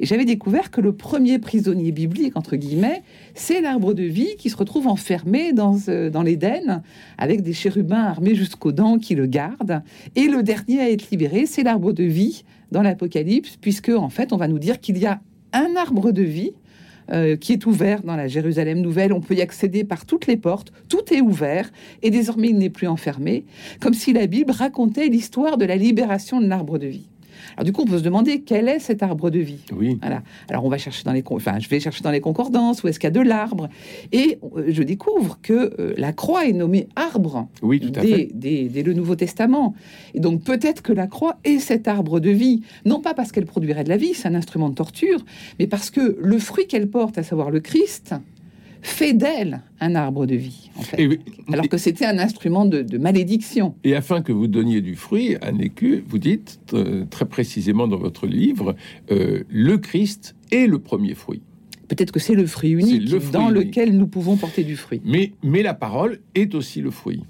Et 0.00 0.06
j'avais 0.06 0.24
découvert 0.24 0.70
que 0.70 0.80
le 0.80 0.92
premier 0.92 1.38
prisonnier 1.38 1.92
biblique, 1.92 2.36
entre 2.36 2.56
guillemets, 2.56 3.02
c'est 3.34 3.60
l'arbre 3.60 3.94
de 3.94 4.04
vie 4.04 4.36
qui 4.38 4.50
se 4.50 4.56
retrouve 4.56 4.86
enfermé 4.86 5.52
dans, 5.52 5.76
euh, 5.88 6.10
dans 6.10 6.22
l'Éden 6.22 6.82
avec 7.18 7.42
des 7.42 7.52
chérubins 7.52 8.02
armés 8.02 8.34
jusqu'aux 8.34 8.72
dents 8.72 8.98
qui 8.98 9.14
le 9.14 9.26
gardent. 9.26 9.82
Et 10.14 10.28
le 10.28 10.42
dernier 10.42 10.80
à 10.80 10.90
être 10.90 11.10
libéré, 11.10 11.46
c'est 11.46 11.62
l'arbre 11.62 11.92
de 11.92 12.04
vie 12.04 12.44
dans 12.72 12.82
l'Apocalypse, 12.82 13.56
puisque 13.60 13.90
en 13.90 14.08
fait, 14.08 14.32
on 14.32 14.36
va 14.36 14.48
nous 14.48 14.58
dire 14.58 14.80
qu'il 14.80 14.98
y 14.98 15.06
a 15.06 15.20
un 15.52 15.76
arbre 15.76 16.12
de 16.12 16.22
vie 16.22 16.52
euh, 17.12 17.36
qui 17.36 17.52
est 17.52 17.66
ouvert 17.66 18.02
dans 18.02 18.16
la 18.16 18.28
Jérusalem 18.28 18.80
nouvelle. 18.80 19.12
On 19.12 19.20
peut 19.20 19.34
y 19.34 19.42
accéder 19.42 19.84
par 19.84 20.06
toutes 20.06 20.26
les 20.26 20.36
portes. 20.36 20.72
Tout 20.88 21.12
est 21.12 21.20
ouvert 21.20 21.70
et 22.02 22.10
désormais 22.10 22.48
il 22.48 22.58
n'est 22.58 22.70
plus 22.70 22.88
enfermé, 22.88 23.44
comme 23.80 23.94
si 23.94 24.12
la 24.12 24.26
Bible 24.26 24.52
racontait 24.52 25.08
l'histoire 25.08 25.56
de 25.56 25.64
la 25.64 25.76
libération 25.76 26.40
de 26.40 26.46
l'arbre 26.46 26.78
de 26.78 26.86
vie. 26.86 27.08
Alors 27.56 27.64
du 27.64 27.72
coup, 27.72 27.82
on 27.82 27.86
peut 27.86 27.98
se 27.98 28.02
demander 28.02 28.42
quel 28.42 28.68
est 28.68 28.78
cet 28.78 29.02
arbre 29.02 29.30
de 29.30 29.38
vie. 29.38 29.64
Oui. 29.72 29.98
Voilà. 30.00 30.22
Alors 30.48 30.64
on 30.64 30.68
va 30.68 30.78
chercher 30.78 31.04
dans 31.04 31.12
les, 31.12 31.24
enfin, 31.30 31.58
je 31.58 31.68
vais 31.68 31.80
chercher 31.80 32.02
dans 32.02 32.10
les 32.10 32.20
concordances 32.20 32.82
où 32.82 32.88
est-ce 32.88 32.98
qu'il 32.98 33.06
y 33.06 33.08
a 33.08 33.10
de 33.10 33.20
l'arbre, 33.20 33.68
et 34.12 34.38
euh, 34.56 34.66
je 34.68 34.82
découvre 34.82 35.38
que 35.42 35.74
euh, 35.78 35.94
la 35.96 36.12
croix 36.12 36.46
est 36.46 36.52
nommée 36.52 36.88
arbre. 36.96 37.48
Oui, 37.62 37.80
tout 37.80 37.92
à 37.98 38.02
dès, 38.02 38.08
fait. 38.08 38.30
Dès, 38.32 38.82
le 38.82 38.92
Nouveau 38.92 39.16
Testament. 39.16 39.74
Et 40.14 40.20
donc 40.20 40.42
peut-être 40.42 40.82
que 40.82 40.92
la 40.92 41.06
croix 41.06 41.38
est 41.44 41.58
cet 41.58 41.88
arbre 41.88 42.20
de 42.20 42.30
vie, 42.30 42.62
non 42.84 43.00
pas 43.00 43.14
parce 43.14 43.32
qu'elle 43.32 43.46
produirait 43.46 43.84
de 43.84 43.88
la 43.88 43.96
vie, 43.96 44.14
c'est 44.14 44.28
un 44.28 44.34
instrument 44.34 44.68
de 44.68 44.74
torture, 44.74 45.24
mais 45.58 45.66
parce 45.66 45.90
que 45.90 46.16
le 46.20 46.38
fruit 46.38 46.66
qu'elle 46.66 46.88
porte, 46.88 47.18
à 47.18 47.22
savoir 47.22 47.50
le 47.50 47.60
Christ, 47.60 48.14
fait 48.86 49.12
d'elle 49.12 49.62
un 49.80 49.94
arbre 49.94 50.26
de 50.26 50.36
vie, 50.36 50.70
en 50.76 50.82
fait. 50.82 51.20
alors 51.52 51.68
que 51.68 51.76
c'était 51.76 52.06
un 52.06 52.18
instrument 52.18 52.64
de, 52.64 52.98
malédiction. 52.98 53.74
Et 53.84 53.94
afin 53.94 54.22
que 54.22 54.32
vous 54.32 54.46
donniez 54.46 54.80
du 54.80 54.96
fruit, 54.96 55.36
un 55.42 55.58
écu, 55.58 56.04
vous 56.06 56.18
dites 56.18 56.60
euh, 56.72 57.04
très 57.10 57.26
précisément 57.26 57.88
dans 57.88 57.98
votre 57.98 58.26
livre, 58.26 58.74
euh, 59.10 59.42
le 59.50 59.76
Christ 59.78 60.34
est 60.50 60.66
le 60.66 60.78
premier 60.78 61.14
fruit. 61.14 61.42
Peut-être 61.88 62.10
que 62.10 62.20
c'est 62.20 62.34
le 62.34 62.46
fruit 62.46 62.70
unique 62.70 63.08
dans 63.30 63.48
lequel 63.48 63.96
nous 63.96 64.06
pouvons 64.06 64.36
porter 64.36 64.64
du 64.64 64.76
fruit. 64.76 65.00
Mais, 65.04 65.32
mais 65.42 65.62
la 65.62 65.74
parole 65.74 66.20
est 66.34 66.54
aussi 66.54 66.80
le 66.80 66.90
fruit. 66.90 67.22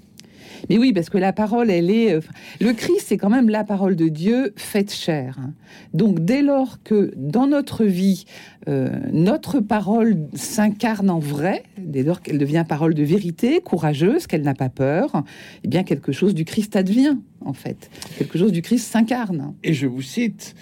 Mais 0.69 0.77
oui, 0.77 0.93
parce 0.93 1.09
que 1.09 1.17
la 1.17 1.33
parole, 1.33 1.69
elle 1.69 1.89
est... 1.89 2.13
Euh, 2.13 2.21
le 2.59 2.73
Christ, 2.73 3.05
c'est 3.07 3.17
quand 3.17 3.29
même 3.29 3.49
la 3.49 3.63
parole 3.63 3.95
de 3.95 4.07
Dieu 4.07 4.53
faite 4.55 4.93
chair. 4.93 5.37
Hein. 5.39 5.53
Donc 5.93 6.23
dès 6.23 6.41
lors 6.41 6.81
que 6.83 7.13
dans 7.15 7.47
notre 7.47 7.83
vie, 7.83 8.25
euh, 8.67 8.89
notre 9.11 9.59
parole 9.59 10.17
s'incarne 10.33 11.09
en 11.09 11.19
vrai, 11.19 11.63
dès 11.77 12.03
lors 12.03 12.21
qu'elle 12.21 12.37
devient 12.37 12.65
parole 12.67 12.93
de 12.93 13.03
vérité, 13.03 13.61
courageuse, 13.61 14.27
qu'elle 14.27 14.41
n'a 14.41 14.55
pas 14.55 14.69
peur, 14.69 15.23
eh 15.63 15.67
bien 15.67 15.83
quelque 15.83 16.11
chose 16.11 16.33
du 16.33 16.45
Christ 16.45 16.75
advient, 16.75 17.17
en 17.45 17.53
fait. 17.53 17.89
Quelque 18.17 18.37
chose 18.37 18.51
du 18.51 18.61
Christ 18.61 18.85
s'incarne. 18.91 19.53
Et 19.63 19.73
je 19.73 19.87
vous 19.87 20.01
cite, 20.01 20.55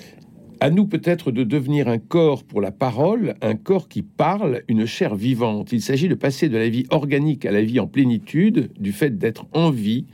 à 0.59 0.69
nous 0.69 0.87
peut-être 0.87 1.31
de 1.31 1.43
devenir 1.43 1.87
un 1.87 1.97
corps 1.97 2.43
pour 2.43 2.61
la 2.61 2.71
parole, 2.71 3.35
un 3.41 3.55
corps 3.55 3.87
qui 3.87 4.01
parle, 4.01 4.63
une 4.67 4.85
chair 4.85 5.15
vivante. 5.15 5.71
Il 5.71 5.81
s'agit 5.81 6.07
de 6.07 6.15
passer 6.15 6.49
de 6.49 6.57
la 6.57 6.69
vie 6.69 6.85
organique 6.89 7.45
à 7.45 7.51
la 7.51 7.61
vie 7.61 7.79
en 7.79 7.87
plénitude, 7.87 8.71
du 8.79 8.91
fait 8.91 9.17
d'être 9.17 9.45
en 9.53 9.69
vie 9.69 10.05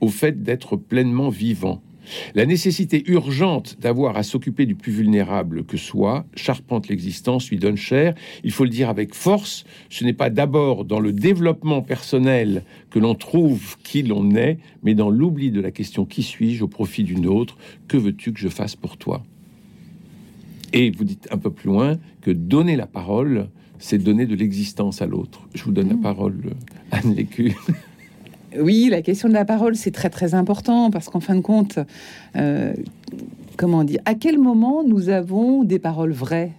au 0.00 0.08
fait 0.08 0.42
d'être 0.42 0.76
pleinement 0.76 1.28
vivant. 1.28 1.82
La 2.34 2.46
nécessité 2.46 3.04
urgente 3.06 3.78
d'avoir 3.80 4.16
à 4.16 4.22
s'occuper 4.22 4.66
du 4.66 4.74
plus 4.74 4.92
vulnérable 4.92 5.64
que 5.64 5.76
soi 5.76 6.26
charpente 6.34 6.88
l'existence, 6.88 7.48
lui 7.48 7.58
donne 7.58 7.76
chair. 7.76 8.14
Il 8.42 8.50
faut 8.50 8.64
le 8.64 8.70
dire 8.70 8.88
avec 8.88 9.14
force, 9.14 9.64
ce 9.88 10.04
n'est 10.04 10.12
pas 10.12 10.30
d'abord 10.30 10.84
dans 10.84 11.00
le 11.00 11.12
développement 11.12 11.82
personnel 11.82 12.64
que 12.90 12.98
l'on 12.98 13.14
trouve 13.14 13.76
qui 13.84 14.02
l'on 14.02 14.34
est, 14.34 14.58
mais 14.82 14.94
dans 14.94 15.10
l'oubli 15.10 15.50
de 15.50 15.60
la 15.60 15.70
question 15.70 16.04
qui 16.04 16.22
suis-je 16.22 16.64
au 16.64 16.68
profit 16.68 17.04
d'une 17.04 17.26
autre, 17.26 17.56
que 17.88 17.96
veux-tu 17.96 18.32
que 18.32 18.40
je 18.40 18.48
fasse 18.48 18.74
pour 18.74 18.96
toi? 18.96 19.22
Et 20.72 20.90
vous 20.90 21.04
dites 21.04 21.28
un 21.30 21.38
peu 21.38 21.50
plus 21.50 21.68
loin 21.68 21.98
que 22.20 22.30
donner 22.30 22.76
la 22.76 22.86
parole, 22.86 23.48
c'est 23.78 23.98
donner 23.98 24.26
de 24.26 24.34
l'existence 24.34 25.02
à 25.02 25.06
l'autre. 25.06 25.46
Je 25.54 25.64
vous 25.64 25.72
donne 25.72 25.88
la 25.88 25.94
mmh. 25.94 26.00
parole, 26.02 26.54
Anne 26.90 27.14
Lécu. 27.14 27.54
Oui, 28.58 28.88
la 28.90 29.00
question 29.00 29.28
de 29.28 29.32
la 29.34 29.46
parole, 29.46 29.76
c'est 29.76 29.92
très 29.92 30.10
très 30.10 30.34
important 30.34 30.90
parce 30.90 31.08
qu'en 31.08 31.20
fin 31.20 31.34
de 31.34 31.40
compte, 31.40 31.78
euh, 32.36 32.74
comment 33.56 33.82
dire, 33.82 34.00
à 34.04 34.14
quel 34.14 34.38
moment 34.38 34.84
nous 34.84 35.08
avons 35.08 35.64
des 35.64 35.78
paroles 35.78 36.12
vraies 36.12 36.52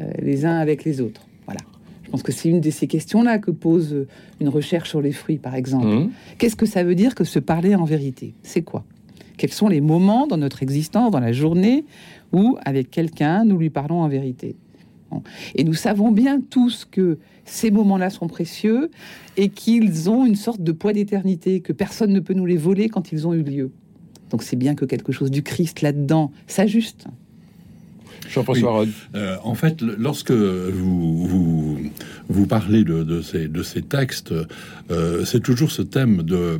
euh, 0.00 0.10
les 0.20 0.44
uns 0.44 0.58
avec 0.58 0.84
les 0.84 1.00
autres? 1.00 1.28
Voilà. 1.46 1.60
Je 2.04 2.10
pense 2.10 2.24
que 2.24 2.32
c'est 2.32 2.48
une 2.48 2.60
de 2.60 2.70
ces 2.70 2.86
questions-là 2.86 3.38
que 3.38 3.50
pose 3.50 4.06
une 4.40 4.48
recherche 4.48 4.90
sur 4.90 5.00
les 5.00 5.12
fruits, 5.12 5.38
par 5.38 5.54
exemple. 5.54 5.86
Mmh. 5.86 6.10
Qu'est-ce 6.38 6.56
que 6.56 6.66
ça 6.66 6.82
veut 6.82 6.96
dire 6.96 7.14
que 7.14 7.24
se 7.24 7.38
parler 7.38 7.74
en 7.74 7.84
vérité? 7.84 8.34
C'est 8.42 8.62
quoi? 8.62 8.84
Quels 9.36 9.52
sont 9.52 9.68
les 9.68 9.80
moments 9.80 10.26
dans 10.26 10.36
notre 10.36 10.64
existence, 10.64 11.12
dans 11.12 11.20
la 11.20 11.32
journée, 11.32 11.84
ou 12.32 12.56
avec 12.64 12.90
quelqu'un, 12.90 13.44
nous 13.44 13.58
lui 13.58 13.70
parlons 13.70 14.02
en 14.02 14.08
vérité. 14.08 14.56
Et 15.54 15.64
nous 15.64 15.74
savons 15.74 16.10
bien 16.10 16.40
tous 16.40 16.84
que 16.84 17.18
ces 17.44 17.70
moments-là 17.70 18.10
sont 18.10 18.26
précieux 18.26 18.90
et 19.36 19.48
qu'ils 19.48 20.10
ont 20.10 20.26
une 20.26 20.36
sorte 20.36 20.60
de 20.60 20.72
poids 20.72 20.92
d'éternité, 20.92 21.60
que 21.60 21.72
personne 21.72 22.12
ne 22.12 22.20
peut 22.20 22.34
nous 22.34 22.44
les 22.44 22.58
voler 22.58 22.88
quand 22.88 23.10
ils 23.10 23.26
ont 23.26 23.32
eu 23.32 23.42
lieu. 23.42 23.70
Donc 24.30 24.42
c'est 24.42 24.56
bien 24.56 24.74
que 24.74 24.84
quelque 24.84 25.12
chose 25.12 25.30
du 25.30 25.42
Christ 25.42 25.80
là-dedans 25.80 26.30
s'ajuste. 26.46 27.06
Jean-François 28.28 28.84
euh, 29.14 29.36
en 29.42 29.54
fait, 29.54 29.80
lorsque 29.82 30.30
vous, 30.30 31.26
vous, 31.26 31.78
vous 32.28 32.46
parlez 32.46 32.84
de, 32.84 33.02
de, 33.04 33.22
ces, 33.22 33.48
de 33.48 33.62
ces 33.62 33.82
textes, 33.82 34.34
euh, 34.90 35.24
c'est 35.24 35.42
toujours 35.42 35.70
ce 35.70 35.82
thème 35.82 36.22
de 36.22 36.58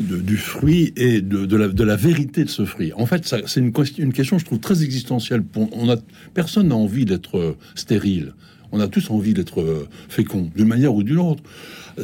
du 0.00 0.36
fruit 0.36 0.92
et 0.96 1.20
de, 1.20 1.56
la, 1.56 1.66
de, 1.66 1.82
la, 1.82 1.96
vérité 1.96 2.44
de 2.44 2.48
ce 2.48 2.64
fruit. 2.64 2.92
En 2.92 3.04
fait, 3.04 3.34
c'est 3.46 3.58
une, 3.58 3.72
une, 3.98 4.12
question, 4.12 4.38
je 4.38 4.44
trouve, 4.44 4.60
très 4.60 4.84
existentielle. 4.84 5.42
On 5.56 5.90
a, 5.90 5.96
personne 6.34 6.68
n'a 6.68 6.76
envie 6.76 7.04
d'être 7.04 7.56
stérile. 7.74 8.32
On 8.72 8.80
a 8.80 8.88
tous 8.88 9.10
envie 9.10 9.34
d'être 9.34 9.60
euh, 9.60 9.88
fécond, 10.08 10.50
d'une 10.54 10.68
manière 10.68 10.94
ou 10.94 11.02
d'une 11.02 11.18
autre 11.18 11.42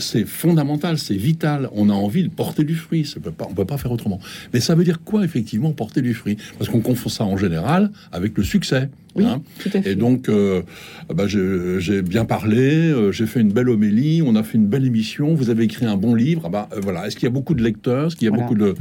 c'est 0.00 0.25
fondamental, 0.25 0.99
c'est 0.99 1.14
vital. 1.14 1.68
On 1.73 1.90
a 1.90 1.92
envie 1.92 2.25
de 2.25 2.28
porter 2.28 2.64
du 2.64 2.75
fruit. 2.75 3.04
Ça 3.04 3.21
peut 3.21 3.30
pas, 3.30 3.47
on 3.49 3.54
peut 3.54 3.64
pas 3.64 3.78
faire 3.78 3.92
autrement. 3.92 4.21
Mais 4.52 4.61
ça 4.61 4.75
veut 4.75 4.85
dire 4.85 5.00
quoi 5.04 5.25
effectivement 5.25 5.73
porter 5.73 6.02
du 6.02 6.14
fruit? 6.14 6.37
Parce 6.59 6.71
qu'on 6.71 6.80
confond 6.80 7.09
ça 7.09 7.25
en 7.25 7.37
général 7.37 7.90
avec 8.12 8.37
le 8.37 8.44
succès. 8.44 8.88
Oui, 9.16 9.25
hein. 9.25 9.42
tout 9.61 9.71
à 9.73 9.80
fait. 9.80 9.92
Et 9.92 9.94
donc, 9.94 10.28
euh, 10.28 10.62
bah, 11.09 11.26
j'ai 11.28 12.02
bien 12.02 12.25
parlé, 12.25 12.90
euh, 12.90 13.12
j'ai 13.12 13.26
fait 13.26 13.38
une 13.38 13.52
belle 13.52 13.68
homélie, 13.68 14.23
on 14.26 14.35
a 14.35 14.42
fait 14.42 14.59
une 14.59 14.66
belle 14.66 14.85
émission, 14.85 15.35
vous 15.35 15.50
avez 15.50 15.62
écrit 15.62 15.87
un 15.87 15.97
bon 15.97 16.16
livre. 16.16 16.42
Ah 16.47 16.49
bah, 16.49 16.68
euh, 16.73 16.80
voilà. 16.83 17.06
Est-ce 17.06 17.14
qu'il 17.14 17.25
y 17.25 17.28
a 17.28 17.33
beaucoup 17.33 17.54
de 17.54 17.62
lecteurs? 17.62 18.09
Est-ce 18.09 18.16
qu'il 18.16 18.28
y 18.28 18.33
a 18.33 18.35
beaucoup 18.35 18.56
de 18.56 18.75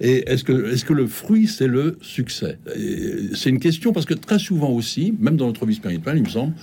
et 0.00 0.30
est-ce 0.30 0.42
que 0.42 0.72
est-ce 0.72 0.86
que 0.86 0.94
le 0.94 1.06
fruit 1.06 1.46
c'est 1.46 1.66
le 1.66 1.98
succès? 2.00 2.58
C'est 3.34 3.50
une 3.50 3.60
question 3.60 3.92
parce 3.92 4.06
que 4.06 4.14
très 4.14 4.38
souvent 4.38 4.70
aussi, 4.70 5.14
même 5.20 5.36
dans 5.36 5.46
notre 5.46 5.66
vie 5.66 5.74
spirituelle, 5.74 6.16
il 6.16 6.22
me 6.22 6.28
semble, 6.28 6.54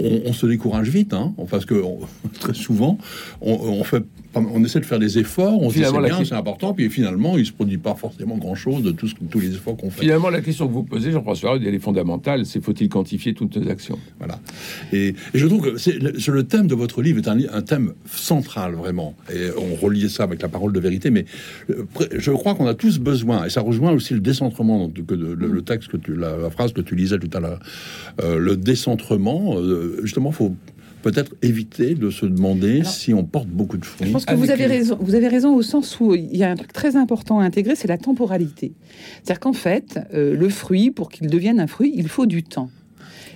on, 0.00 0.32
se 0.32 0.46
décourage 0.46 0.88
vite, 0.88 1.12
hein, 1.12 1.34
parce 1.50 1.64
que 1.64 1.82
très 2.40 2.54
souvent, 2.54 2.98
on, 3.40 3.82
fait, 3.84 4.04
on 4.52 4.64
essaie 4.64 4.80
de 4.80 4.86
faire 4.86 4.98
des 4.98 5.18
efforts, 5.18 5.60
on 5.60 5.70
se 5.70 5.78
dit 5.78 5.84
c'est 5.84 6.00
bien, 6.00 6.24
c'est 6.24 6.34
important, 6.34 6.74
puis 6.74 6.88
finalement, 6.90 7.36
il 7.36 7.46
se 7.46 7.52
produit 7.52 7.78
pas 7.78 7.94
forcément 7.94 8.36
grand-chose 8.36 8.82
de 8.82 8.92
tous 8.92 9.40
les 9.40 9.54
efforts 9.54 9.76
qu'on 9.76 9.90
fait. 9.90 10.02
Finalement, 10.02 10.30
la 10.30 10.40
question 10.40 10.66
que 10.66 10.72
vous 10.72 10.82
posez, 10.82 11.12
Jean-François 11.12 11.56
elle 11.56 11.74
est 11.74 11.78
fondamentale, 11.78 12.46
c'est 12.46 12.62
faut-il 12.62 12.88
quantifier 12.88 13.34
toutes 13.34 13.56
nos 13.56 13.70
actions? 13.70 13.98
Voilà. 14.18 14.40
Et, 14.92 15.14
je 15.34 15.46
trouve 15.46 15.62
que 15.62 15.78
c'est 15.78 15.98
le, 15.98 16.42
thème 16.44 16.66
de 16.66 16.74
votre 16.74 17.02
livre 17.02 17.18
est 17.18 17.28
un, 17.28 17.38
un, 17.52 17.62
thème 17.62 17.92
central, 18.06 18.74
vraiment. 18.74 19.14
Et 19.32 19.48
on 19.56 19.74
reliait 19.74 20.08
ça 20.08 20.22
avec 20.22 20.42
la 20.42 20.48
parole 20.48 20.72
de 20.72 20.80
vérité, 20.80 21.10
mais 21.10 21.24
euh, 21.70 21.84
je 22.16 22.30
crois 22.30 22.54
qu'on 22.54 22.66
a 22.66 22.74
tous 22.74 22.98
besoin, 22.98 23.44
et 23.44 23.50
ça 23.50 23.60
rejoint 23.60 23.92
aussi 23.92 24.14
le 24.14 24.20
décentrement, 24.20 24.88
que 24.88 25.14
le, 25.14 25.62
texte, 25.62 25.88
que 25.88 25.96
tu, 25.96 26.14
la, 26.14 26.50
phrase 26.50 26.72
que 26.72 26.80
tu 26.80 26.94
lisais 26.94 27.18
tout 27.18 27.30
à 27.36 27.40
l'heure, 27.40 27.60
euh, 28.22 28.38
le 28.38 28.56
décentrement... 28.56 29.56
Euh, 29.58 30.00
justement, 30.02 30.32
faut 30.32 30.54
peut-être 31.02 31.34
éviter 31.42 31.94
de 31.94 32.10
se 32.10 32.26
demander 32.26 32.84
si 32.84 33.14
on 33.14 33.24
porte 33.24 33.48
beaucoup 33.48 33.76
de 33.76 33.84
fruits. 33.84 34.08
Je 34.08 34.12
pense 34.12 34.24
que 34.24 34.34
vous 34.34 34.50
avez 34.50 34.66
raison. 34.66 34.98
Vous 35.00 35.14
avez 35.14 35.28
raison 35.28 35.54
au 35.54 35.62
sens 35.62 35.98
où 36.00 36.14
il 36.14 36.36
y 36.36 36.44
a 36.44 36.50
un 36.50 36.56
truc 36.56 36.72
très 36.72 36.96
important 36.96 37.40
à 37.40 37.44
intégrer, 37.44 37.74
c'est 37.76 37.88
la 37.88 37.98
temporalité. 37.98 38.72
C'est-à-dire 39.22 39.40
qu'en 39.40 39.52
fait, 39.52 40.00
euh, 40.14 40.36
le 40.36 40.48
fruit, 40.48 40.90
pour 40.90 41.08
qu'il 41.08 41.28
devienne 41.28 41.60
un 41.60 41.66
fruit, 41.66 41.92
il 41.94 42.08
faut 42.08 42.26
du 42.26 42.42
temps. 42.42 42.70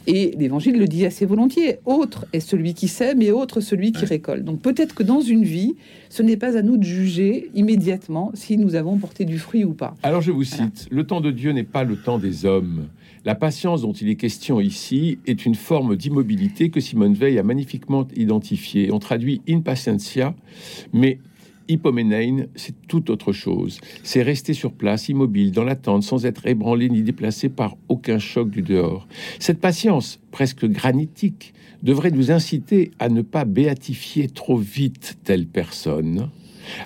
Et 0.07 0.35
l'Évangile 0.39 0.79
le 0.79 0.87
dit 0.87 1.07
assez 1.07 1.27
volontiers. 1.27 1.79
Autre 1.85 2.27
est 2.33 2.41
celui 2.41 2.75
qui 2.75 2.89
sème 2.89 3.23
et 3.23 3.31
autre 3.31 3.61
celui 3.61 3.93
qui 3.93 4.05
récolte. 4.05 4.45
Donc 4.45 4.61
peut-être 4.61 4.95
que 4.95 5.03
dans 5.03 5.21
une 5.21 5.45
vie, 5.45 5.77
ce 6.09 6.23
n'est 6.23 6.37
pas 6.37 6.57
à 6.57 6.63
nous 6.63 6.77
de 6.77 6.83
juger 6.83 7.51
immédiatement 7.55 8.33
si 8.35 8.59
nous 8.59 8.75
avons 8.75 8.99
porté 8.99 9.25
du 9.25 9.39
fruit 9.39 9.65
ou 9.65 9.75
pas. 9.75 9.95
Alors 10.03 10.21
je 10.21 10.33
vous 10.33 10.45
cite, 10.45 10.89
le 10.91 11.05
temps 11.05 11.21
de 11.21 11.31
Dieu 11.31 11.53
n'est 11.53 11.63
pas 11.63 11.85
le 11.85 11.97
temps 11.97 12.19
des 12.19 12.45
hommes. 12.45 12.89
La 13.25 13.37
patience 13.37 13.83
dont 13.83 13.93
il 13.93 14.09
est 14.09 14.17
question 14.17 14.61
ici 14.61 15.19
est 15.27 15.47
une 15.47 15.55
forme 15.55 15.95
d'immobilité 15.95 16.71
que 16.71 16.81
Simone 16.81 17.15
Veil 17.15 17.39
a 17.39 17.45
magnifiquement 17.45 18.09
identifiée. 18.17 18.91
On 18.91 18.99
traduit 18.99 19.43
impatientia, 19.49 20.35
mais 20.93 21.19
hypoménein, 21.69 22.47
c'est 22.55 22.75
tout 22.89 23.11
autre 23.11 23.33
chose. 23.33 23.81
C'est 24.03 24.23
rester 24.23 24.55
sur 24.55 24.73
place, 24.73 25.09
immobile, 25.09 25.53
dans 25.53 25.65
l'attente, 25.65 26.03
sans 26.03 26.27
être 26.27 26.47
ébranlé 26.47 26.89
ni 26.89 27.03
déplacé 27.03 27.49
par 27.49 27.77
aucun 27.89 28.19
choc 28.19 28.51
du 28.51 28.63
dehors. 28.63 29.07
Cette 29.39 29.61
patience, 29.61 30.21
presque 30.31 30.67
granitique, 30.67 31.55
devrait 31.83 32.11
nous 32.11 32.31
inciter 32.31 32.91
à 32.99 33.09
ne 33.09 33.23
pas 33.23 33.45
béatifier 33.45 34.29
trop 34.29 34.57
vite 34.57 35.19
telle 35.25 35.47
personne, 35.47 36.29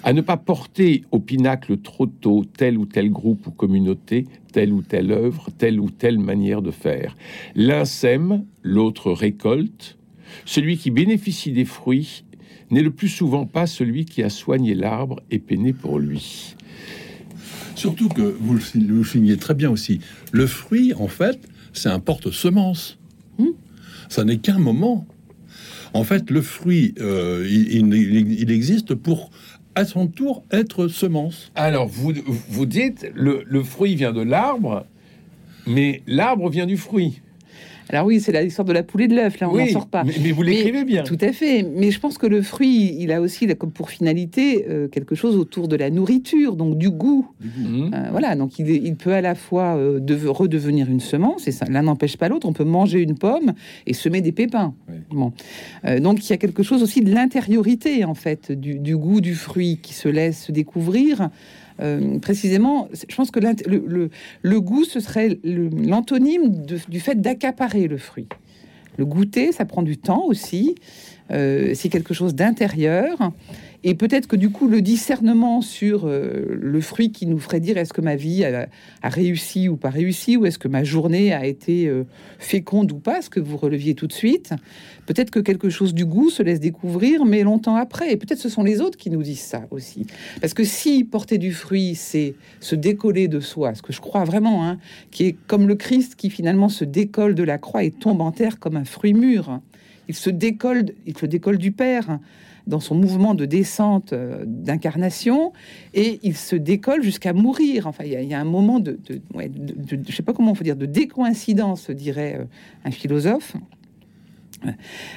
à 0.03 0.13
ne 0.13 0.21
pas 0.23 0.37
porter 0.37 1.05
au 1.11 1.19
pinacle 1.19 1.77
trop 1.79 2.07
tôt 2.07 2.45
tel 2.57 2.79
ou 2.79 2.87
tel 2.87 3.11
groupe 3.11 3.47
ou 3.47 3.51
communauté, 3.51 4.27
telle 4.53 4.73
ou 4.73 4.83
telle 4.83 5.13
œuvre, 5.13 5.49
telle 5.59 5.81
ou 5.81 5.91
telle 5.91 6.19
manière 6.19 6.63
de 6.63 6.71
faire. 6.71 7.17
L'un 7.55 7.85
sème, 7.85 8.45
l'autre 8.63 9.13
récolte. 9.13 9.99
Celui 10.45 10.77
qui 10.77 10.91
bénéficie 10.91 11.53
des 11.53 11.65
fruits 11.65 12.25
n'est 12.71 12.83
le 12.83 12.91
plus 12.91 13.09
souvent 13.09 13.47
pas 13.47 13.67
celui 13.67 14.05
qui 14.05 14.23
a 14.23 14.31
soigné 14.31 14.75
l'arbre 14.75 15.21
et 15.31 15.39
peiné 15.39 15.73
pour 15.73 15.99
lui. 15.99 16.55
Surtout 17.75 18.09
que 18.09 18.23
vous 18.23 18.55
le 18.55 19.05
soulignez 19.05 19.37
très 19.37 19.55
bien 19.55 19.71
aussi, 19.71 20.01
le 20.33 20.47
fruit, 20.47 20.95
en 20.95 21.09
fait, 21.09 21.39
c'est 21.73 21.91
un 21.91 22.01
porte-semence. 22.01 22.99
Hmm. 23.39 23.51
Ça 24.09 24.25
n'est 24.25 24.39
qu'un 24.39 24.59
moment. 24.59 25.07
En 25.93 26.05
fait, 26.05 26.31
le 26.31 26.43
fruit, 26.43 26.95
euh, 27.01 27.47
il, 27.49 28.51
existe 28.51 28.95
pour 28.95 29.31
à 29.75 29.85
son 29.85 30.07
tour 30.07 30.43
être 30.51 30.89
semence. 30.89 31.53
Alors, 31.55 31.87
vous, 31.87 32.13
vous 32.49 32.67
dites, 32.67 33.11
le, 33.15 33.45
le 33.47 33.63
fruit 33.63 33.95
vient 33.95 34.13
de 34.13 34.23
l'arbre, 34.23 34.87
Mais 35.67 36.03
l'arbre 36.07 36.49
vient 36.49 36.67
du 36.67 36.77
fruit. 36.77 37.21
Alors 37.89 38.07
oui, 38.07 38.21
c'est 38.21 38.33
l'histoire 38.43 38.65
de 38.65 38.73
la 38.73 38.83
poule 38.83 39.03
et 39.03 39.09
de 39.09 39.15
l'œuf, 39.15 39.39
là 39.41 39.49
on 39.49 39.57
n'en 39.57 39.67
sort 39.69 39.87
pas. 39.87 40.05
Mais, 40.05 40.33
vous 40.33 40.43
l'écrivez 40.43 40.85
bien. 40.85 41.05
Tout 41.05 41.19
à 41.21 41.33
fait. 41.33 41.63
Mais 41.63 41.91
je 41.91 42.01
pense 42.01 42.19
que 42.19 42.27
le 42.27 42.43
fruit, 42.43 42.97
il 42.99 43.13
a 43.13 43.21
aussi 43.21 43.47
comme 43.57 43.71
pour 43.71 43.91
finalité 43.91 44.67
euh, 44.69 44.89
quelque 44.89 45.15
chose 45.15 45.37
autour 45.37 45.69
de 45.69 45.77
la 45.77 45.91
nourriture, 45.91 46.57
donc 46.57 46.79
du 46.79 46.91
goût. 46.91 47.29
Euh, 47.43 47.91
voilà, 48.11 48.35
donc 48.35 48.59
il, 48.59 48.97
peut 48.97 49.13
à 49.13 49.21
la 49.21 49.35
fois 49.35 49.77
euh, 49.77 50.01
redevenir 50.27 50.91
une 50.91 51.01
semence, 51.01 51.47
et 51.47 51.53
l'un 51.69 51.83
n'empêche 51.83 52.17
pas 52.17 52.29
l'autre. 52.29 52.49
On 52.49 52.53
peut 52.53 52.65
manger 52.65 53.01
une 53.01 53.17
pomme 53.17 53.53
et 53.87 53.95
semer 53.95 54.21
des 54.21 54.33
pépins. 54.33 54.75
Bon. 55.11 55.33
donc 56.01 56.27
il 56.27 56.31
y 56.31 56.33
a 56.33 56.37
quelque 56.37 56.63
chose 56.63 56.83
aussi 56.83 57.01
de 57.03 57.13
l'intériorité, 57.13 58.05
en 58.05 58.15
fait, 58.15 58.51
du, 58.53 58.79
du 58.79 58.97
goût 58.97 59.21
du 59.21 59.35
fruit 59.35 59.79
qui 59.81 59.95
se 59.95 60.09
laisse 60.09 60.51
découvrir. 60.51 61.31
Euh, 61.81 62.19
précisément, 62.19 62.89
je 63.09 63.15
pense 63.15 63.31
que 63.31 63.41
le, 63.41 64.61
goût, 64.61 64.85
ce 64.85 65.01
serait 65.01 65.39
l'antonyme 65.45 66.65
du 66.89 67.01
fait 67.01 67.21
d'accaparer 67.21 67.89
le 67.89 67.99
fruit. 67.99 68.27
Le 68.97 69.05
goûter, 69.05 69.53
ça 69.53 69.65
prend 69.65 69.83
du 69.83 69.99
temps 69.99 70.25
aussi. 70.25 70.75
Euh, 71.31 71.73
c'est 71.75 71.89
quelque 71.89 72.15
chose 72.15 72.35
d'intérieur. 72.35 73.33
Et 73.89 73.95
peut-être 73.95 74.27
que 74.27 74.35
du 74.35 74.51
coup, 74.51 74.67
le 74.67 74.83
discernement 74.83 75.61
sur 75.61 76.09
euh, 76.09 76.59
le 76.61 76.81
fruit 76.81 77.13
qui 77.13 77.25
nous 77.25 77.39
ferait 77.39 77.61
dire 77.61 77.77
est-ce 77.77 77.93
que 77.93 78.01
ma 78.01 78.17
vie 78.17 78.45
a, 78.45 78.69
réussi 79.05 79.69
ou 79.69 79.77
pas 79.77 79.91
réussi, 79.91 80.37
ou 80.37 80.45
est-ce 80.45 80.59
que 80.59 80.67
ma 80.67 80.83
journée 80.83 81.33
a 81.33 81.47
été 81.47 81.87
euh, 81.87 82.03
féconde 82.41 82.91
ou 82.91 82.99
pas, 82.99 83.23
ce 83.23 83.31
que 83.31 83.39
vous 83.39 83.57
releviez 83.57 83.95
tout 83.95 84.09
de 84.09 84.13
suite, 84.13 84.55
peut-être 85.07 85.31
que 85.31 85.39
quelque 85.39 85.71
chose 85.71 85.95
du 85.95 86.05
goût 86.05 86.31
se 86.31 86.43
laisse 86.43 86.59
découvrir, 86.59 87.25
mais 87.25 87.45
longtemps 87.45 87.77
après. 87.77 88.11
Et 88.11 88.17
peut-être 88.17 88.41
ce 88.41 88.49
sont 88.49 88.65
les 88.65 88.81
autres 88.81 88.99
qui 88.99 89.09
nous 89.09 89.23
disent 89.23 89.39
ça 89.39 89.63
aussi. 89.71 90.05
Parce 90.41 90.53
que 90.53 90.65
si 90.65 91.05
porter 91.05 91.39
du 91.39 91.53
fruit, 91.53 91.95
c'est 91.95 92.35
se 92.59 92.75
décoller 92.75 93.29
de 93.29 93.39
soi, 93.39 93.77
ce 93.77 93.83
que 93.83 93.93
je 93.93 94.01
crois 94.01 94.25
vraiment, 94.25 94.67
hein, 94.67 94.79
qui 95.13 95.27
est 95.27 95.37
comme 95.47 95.69
le 95.69 95.77
Christ 95.77 96.17
qui 96.17 96.31
finalement 96.31 96.69
se 96.69 96.85
décolle 96.85 97.37
de 97.37 97.45
la 97.45 97.59
croix 97.59 97.85
et 97.85 97.93
tombe 97.93 98.21
en 98.21 98.33
terre 98.33 98.59
comme 98.59 98.77
un 98.77 98.85
fruit 98.85 99.15
mûr. 99.15 99.61
Il 100.09 100.17
se 100.17 100.31
décolle, 100.31 100.87
il 101.07 101.17
se 101.17 101.27
décolle 101.27 101.59
du 101.59 101.71
Père 101.71 102.19
dans 102.67 102.81
son 102.81 102.95
mouvement 102.95 103.35
de 103.35 103.45
descente 103.45 104.13
euh, 104.13 104.45
d'incarnation 104.47 105.53
et 105.95 106.19
il 106.23 106.37
se 106.37 106.57
décolle 106.57 107.03
jusqu'à 107.03 107.33
mourir. 107.33 107.87
Enfin, 107.87 108.05
il 108.05 108.13
y, 108.13 108.35
a 108.35 108.41
un 108.41 108.45
moment 108.45 108.81
de, 108.81 108.99
de, 109.09 109.21
je 110.07 110.15
sais 110.15 110.23
pas 110.23 110.33
comment 110.33 110.53
on 110.53 110.55
peut 110.55 110.65
dire, 110.65 110.77
de 110.77 110.87
décoïncidence, 110.87 111.91
dirait 111.91 112.39
euh, 112.41 112.45
un 112.85 112.91
philosophe. 112.91 113.57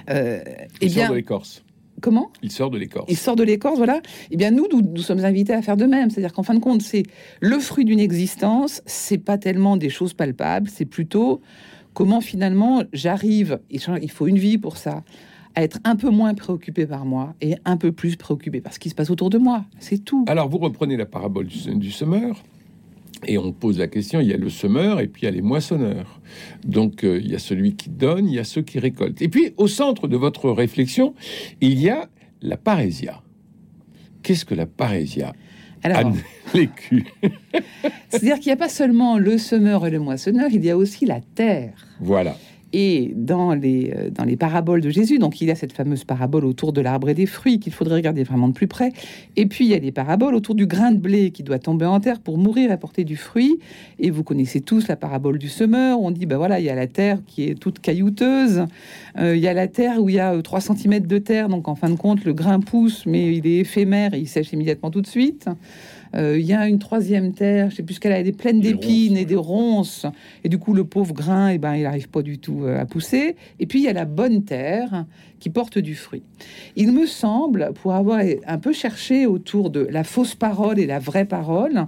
Euh, 0.09 0.43
il 0.81 0.87
eh 0.87 0.89
sort 0.89 1.09
de 1.09 1.15
l'écorce. 1.15 1.63
Comment? 2.01 2.31
Il 2.43 2.51
sort 2.51 2.69
de 2.69 2.77
l'écorce. 2.77 3.05
Il 3.09 3.17
sort 3.17 3.35
de 3.35 3.43
l'écorce, 3.43 3.77
voilà. 3.77 4.01
Eh 4.31 4.37
bien, 4.37 4.51
nous, 4.51 4.67
nous, 4.71 4.81
nous, 4.81 5.01
sommes 5.01 5.25
invités 5.25 5.53
à 5.53 5.61
faire 5.61 5.77
de 5.77 5.85
même. 5.85 6.09
C'est-à-dire 6.09 6.33
qu'en 6.33 6.43
fin 6.43 6.53
de 6.53 6.59
compte, 6.59 6.81
c'est 6.81 7.03
le 7.39 7.59
fruit 7.59 7.85
d'une 7.85 7.99
existence. 7.99 8.81
C'est 8.85 9.17
pas 9.17 9.37
tellement 9.37 9.75
des 9.75 9.89
choses 9.89 10.13
palpables. 10.13 10.69
C'est 10.69 10.85
plutôt 10.85 11.41
comment 11.93 12.21
finalement 12.21 12.83
j'arrive. 12.93 13.59
Il 13.69 14.11
faut 14.11 14.27
une 14.27 14.37
vie 14.37 14.57
pour 14.57 14.77
ça 14.77 15.03
à 15.59 15.63
être 15.63 15.79
un 15.83 15.97
peu 15.97 16.09
moins 16.09 16.33
préoccupé 16.35 16.85
par 16.85 17.03
moi 17.03 17.35
et 17.41 17.55
un 17.65 17.75
peu 17.75 17.91
plus 17.91 18.15
préoccupé 18.15 18.61
par 18.61 18.73
ce 18.73 18.79
qui 18.79 18.89
se 18.89 18.95
passe 18.95 19.09
autour 19.09 19.29
de 19.29 19.37
moi. 19.37 19.65
C'est 19.79 19.97
tout. 19.97 20.23
Alors, 20.29 20.47
vous 20.47 20.57
reprenez 20.57 20.95
la 20.95 21.05
parabole 21.05 21.47
du, 21.47 21.91
semeur. 21.91 22.41
Et 23.27 23.37
on 23.37 23.51
pose 23.51 23.77
la 23.77 23.87
question, 23.87 24.21
il 24.21 24.29
y 24.29 24.33
a 24.33 24.37
le 24.37 24.49
semeur 24.49 25.01
et 25.01 25.07
puis 25.07 25.23
il 25.23 25.25
y 25.25 25.27
a 25.27 25.31
les 25.31 25.41
moissonneurs. 25.41 26.21
Donc 26.63 27.03
euh, 27.03 27.19
il 27.21 27.29
y 27.29 27.35
a 27.35 27.39
celui 27.39 27.75
qui 27.75 27.89
donne, 27.89 28.29
il 28.29 28.35
y 28.35 28.39
a 28.39 28.45
ceux 28.45 28.61
qui 28.61 28.79
récoltent. 28.79 29.21
Et 29.21 29.27
puis 29.27 29.51
au 29.57 29.67
centre 29.67 30.07
de 30.07 30.15
votre 30.15 30.49
réflexion, 30.49 31.13
il 31.59 31.77
y 31.81 31.89
a 31.89 32.07
la 32.41 32.55
parésia. 32.55 33.21
Qu'est-ce 34.23 34.45
que 34.45 34.55
la 34.55 34.65
parésia 34.65 35.33
alors, 35.83 36.13
C'est-à-dire 38.09 38.39
qu'il 38.39 38.47
n'y 38.47 38.53
a 38.53 38.57
pas 38.57 38.69
seulement 38.69 39.17
le 39.17 39.37
semeur 39.37 39.85
et 39.85 39.89
le 39.89 39.99
moissonneur, 39.99 40.49
il 40.51 40.63
y 40.63 40.69
a 40.69 40.77
aussi 40.77 41.05
la 41.05 41.19
terre. 41.21 41.73
Voilà. 41.99 42.37
Et 42.71 43.13
dans 43.15 43.53
les, 43.53 43.91
euh, 43.95 44.09
dans 44.09 44.23
les 44.23 44.35
paraboles 44.35 44.81
de 44.81 44.89
Jésus, 44.89 45.17
donc 45.17 45.41
il 45.41 45.47
y 45.47 45.51
a 45.51 45.55
cette 45.55 45.73
fameuse 45.73 46.03
parabole 46.03 46.45
autour 46.45 46.71
de 46.71 46.81
l'arbre 46.81 47.09
et 47.09 47.13
des 47.13 47.25
fruits 47.25 47.59
qu'il 47.59 47.73
faudrait 47.73 47.95
regarder 47.95 48.23
vraiment 48.23 48.47
de 48.47 48.53
plus 48.53 48.67
près. 48.67 48.91
Et 49.35 49.47
puis 49.47 49.65
il 49.65 49.71
y 49.71 49.73
a 49.73 49.79
des 49.79 49.91
paraboles 49.91 50.35
autour 50.35 50.55
du 50.55 50.67
grain 50.67 50.91
de 50.91 50.97
blé 50.97 51.31
qui 51.31 51.43
doit 51.43 51.59
tomber 51.59 51.85
en 51.85 51.99
terre 51.99 52.19
pour 52.19 52.37
mourir 52.37 52.71
et 52.71 52.77
porter 52.77 53.03
du 53.03 53.15
fruit. 53.15 53.59
Et 53.97 54.11
vous 54.11 54.23
connaissez 54.23 54.61
tous 54.61 54.87
la 54.87 54.95
parabole 54.95 55.39
du 55.39 55.49
semeur. 55.49 55.99
On 55.99 56.11
dit, 56.11 56.25
ben 56.25 56.37
voilà, 56.37 56.59
il 56.59 56.65
y 56.65 56.69
a 56.69 56.75
la 56.75 56.87
terre 56.87 57.19
qui 57.25 57.45
est 57.45 57.55
toute 57.55 57.79
caillouteuse. 57.79 58.65
Euh, 59.17 59.35
il 59.35 59.41
y 59.41 59.47
a 59.47 59.53
la 59.53 59.67
terre 59.67 60.01
où 60.01 60.09
il 60.09 60.15
y 60.15 60.19
a 60.19 60.39
3 60.39 60.59
euh, 60.59 60.75
cm 60.75 60.99
de 61.07 61.17
terre. 61.17 61.49
Donc 61.49 61.67
en 61.67 61.75
fin 61.75 61.89
de 61.89 61.95
compte, 61.95 62.23
le 62.23 62.33
grain 62.33 62.59
pousse, 62.59 63.05
mais 63.05 63.35
il 63.35 63.47
est 63.47 63.57
éphémère 63.57 64.13
et 64.13 64.19
il 64.19 64.27
sèche 64.27 64.53
immédiatement 64.53 64.91
tout 64.91 65.01
de 65.01 65.07
suite. 65.07 65.47
Euh, 66.15 66.37
il 66.39 66.45
y 66.45 66.53
a 66.53 66.67
une 66.67 66.79
troisième 66.79 67.33
terre, 67.33 67.69
je 67.69 67.77
sais 67.77 67.83
plus 67.83 67.95
ce 67.95 67.99
qu'elle 67.99 68.11
a, 68.11 68.19
elle 68.19 68.27
est 68.27 68.37
pleine 68.37 68.59
d'épines 68.59 69.17
et 69.17 69.25
des 69.25 69.35
ronces. 69.35 70.05
Et 70.43 70.49
du 70.49 70.57
coup, 70.57 70.73
le 70.73 70.83
pauvre 70.83 71.13
grain, 71.13 71.49
et 71.49 71.55
eh 71.55 71.57
ben, 71.57 71.75
il 71.75 71.83
n'arrive 71.83 72.09
pas 72.09 72.21
du 72.21 72.39
tout 72.39 72.63
euh, 72.63 72.79
à 72.79 72.85
pousser. 72.85 73.35
Et 73.59 73.65
puis, 73.65 73.79
il 73.79 73.83
y 73.83 73.87
a 73.87 73.93
la 73.93 74.05
bonne 74.05 74.43
terre 74.43 75.05
qui 75.39 75.49
porte 75.49 75.77
du 75.77 75.95
fruit. 75.95 76.23
Il 76.75 76.91
me 76.91 77.05
semble, 77.05 77.71
pour 77.81 77.93
avoir 77.93 78.21
un 78.45 78.57
peu 78.57 78.73
cherché 78.73 79.25
autour 79.25 79.69
de 79.69 79.81
la 79.81 80.03
fausse 80.03 80.35
parole 80.35 80.79
et 80.79 80.85
la 80.85 80.99
vraie 80.99 81.25
parole, 81.25 81.85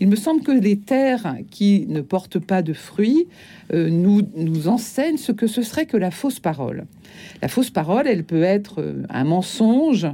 il 0.00 0.08
me 0.08 0.16
semble 0.16 0.42
que 0.42 0.52
les 0.52 0.78
terres 0.78 1.36
qui 1.50 1.86
ne 1.88 2.00
portent 2.00 2.38
pas 2.38 2.62
de 2.62 2.72
fruits 2.72 3.26
euh, 3.74 3.90
nous, 3.90 4.22
nous 4.36 4.68
enseignent 4.68 5.18
ce 5.18 5.32
que 5.32 5.46
ce 5.46 5.62
serait 5.62 5.86
que 5.86 5.98
la 5.98 6.10
fausse 6.10 6.40
parole. 6.40 6.86
La 7.42 7.48
fausse 7.48 7.70
parole, 7.70 8.06
elle 8.06 8.24
peut 8.24 8.42
être 8.42 8.94
un 9.10 9.24
mensonge 9.24 10.06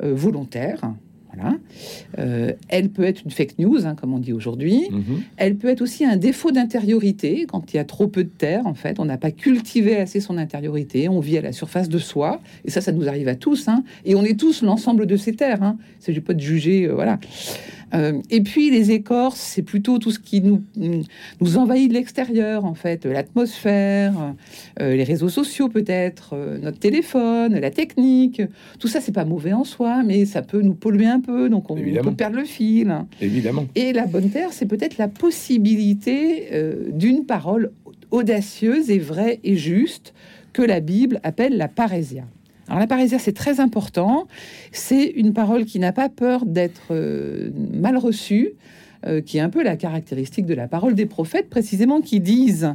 volontaire, 0.00 0.92
euh, 2.18 2.52
elle 2.68 2.88
peut 2.90 3.04
être 3.04 3.22
une 3.24 3.30
fake 3.30 3.58
news, 3.58 3.86
hein, 3.86 3.94
comme 3.94 4.14
on 4.14 4.18
dit 4.18 4.32
aujourd'hui. 4.32 4.88
Mhm. 4.90 5.22
Elle 5.36 5.56
peut 5.56 5.68
être 5.68 5.82
aussi 5.82 6.04
un 6.04 6.16
défaut 6.16 6.50
d'intériorité, 6.50 7.46
quand 7.48 7.72
il 7.72 7.76
y 7.76 7.80
a 7.80 7.84
trop 7.84 8.06
peu 8.06 8.24
de 8.24 8.30
terre, 8.30 8.66
en 8.66 8.74
fait. 8.74 8.98
On 8.98 9.04
n'a 9.04 9.18
pas 9.18 9.30
cultivé 9.30 9.96
assez 9.96 10.20
son 10.20 10.38
intériorité. 10.38 11.08
On 11.08 11.20
vit 11.20 11.38
à 11.38 11.42
la 11.42 11.52
surface 11.52 11.88
de 11.88 11.98
soi. 11.98 12.40
Et 12.64 12.70
ça, 12.70 12.80
ça 12.80 12.92
nous 12.92 13.08
arrive 13.08 13.28
à 13.28 13.34
tous. 13.34 13.68
Hein. 13.68 13.84
Et 14.04 14.14
on 14.14 14.24
est 14.24 14.38
tous 14.38 14.62
l'ensemble 14.62 15.06
de 15.06 15.16
ces 15.16 15.34
terres. 15.34 15.62
Hein. 15.62 15.76
Il 15.78 16.00
ne 16.00 16.04
s'agit 16.04 16.20
pas 16.20 16.34
de 16.34 16.40
juger. 16.40 16.86
Euh, 16.86 16.94
voilà. 16.94 17.18
Euh, 17.94 18.20
et 18.30 18.40
puis 18.40 18.70
les 18.70 18.90
écorces, 18.90 19.40
c'est 19.40 19.62
plutôt 19.62 19.98
tout 19.98 20.10
ce 20.10 20.18
qui 20.18 20.40
nous, 20.40 20.62
nous 21.40 21.56
envahit 21.56 21.88
de 21.88 21.94
l'extérieur, 21.94 22.64
en 22.64 22.74
fait, 22.74 23.04
l'atmosphère, 23.04 24.34
euh, 24.80 24.96
les 24.96 25.04
réseaux 25.04 25.28
sociaux 25.28 25.68
peut-être, 25.68 26.34
euh, 26.34 26.58
notre 26.58 26.78
téléphone, 26.78 27.58
la 27.58 27.70
technique. 27.70 28.42
Tout 28.78 28.88
ça, 28.88 29.00
c'est 29.00 29.12
pas 29.12 29.24
mauvais 29.24 29.52
en 29.52 29.64
soi, 29.64 30.02
mais 30.02 30.24
ça 30.24 30.42
peut 30.42 30.60
nous 30.60 30.74
polluer 30.74 31.06
un 31.06 31.20
peu, 31.20 31.48
donc 31.48 31.70
on, 31.70 31.76
peut 31.76 32.14
perdre 32.14 32.36
le 32.36 32.44
fil. 32.44 32.94
Évidemment. 33.20 33.66
Et 33.74 33.92
la 33.92 34.06
bonne 34.06 34.30
terre, 34.30 34.52
c'est 34.52 34.66
peut-être 34.66 34.98
la 34.98 35.08
possibilité 35.08 36.48
d'une 36.92 37.24
parole 37.24 37.70
audacieuse 38.10 38.90
et 38.90 38.98
vraie 38.98 39.40
et 39.44 39.56
juste 39.56 40.14
que 40.52 40.62
la 40.62 40.80
Bible 40.80 41.20
appelle 41.22 41.56
la 41.56 41.68
parésia. 41.68 42.24
Alors 42.68 42.80
la 42.80 42.86
parésia, 42.86 43.18
c'est 43.18 43.32
très 43.32 43.60
important. 43.60 44.26
C'est 44.72 45.04
une 45.04 45.32
parole 45.32 45.64
qui 45.64 45.78
n'a 45.78 45.92
pas 45.92 46.08
peur 46.08 46.44
d'être 46.44 46.88
euh, 46.90 47.50
mal 47.72 47.96
reçue, 47.96 48.52
euh, 49.06 49.20
qui 49.20 49.38
est 49.38 49.40
un 49.40 49.50
peu 49.50 49.62
la 49.62 49.76
caractéristique 49.76 50.46
de 50.46 50.54
la 50.54 50.68
parole 50.68 50.94
des 50.94 51.06
prophètes, 51.06 51.48
précisément, 51.48 52.00
qui 52.00 52.20
disent 52.20 52.74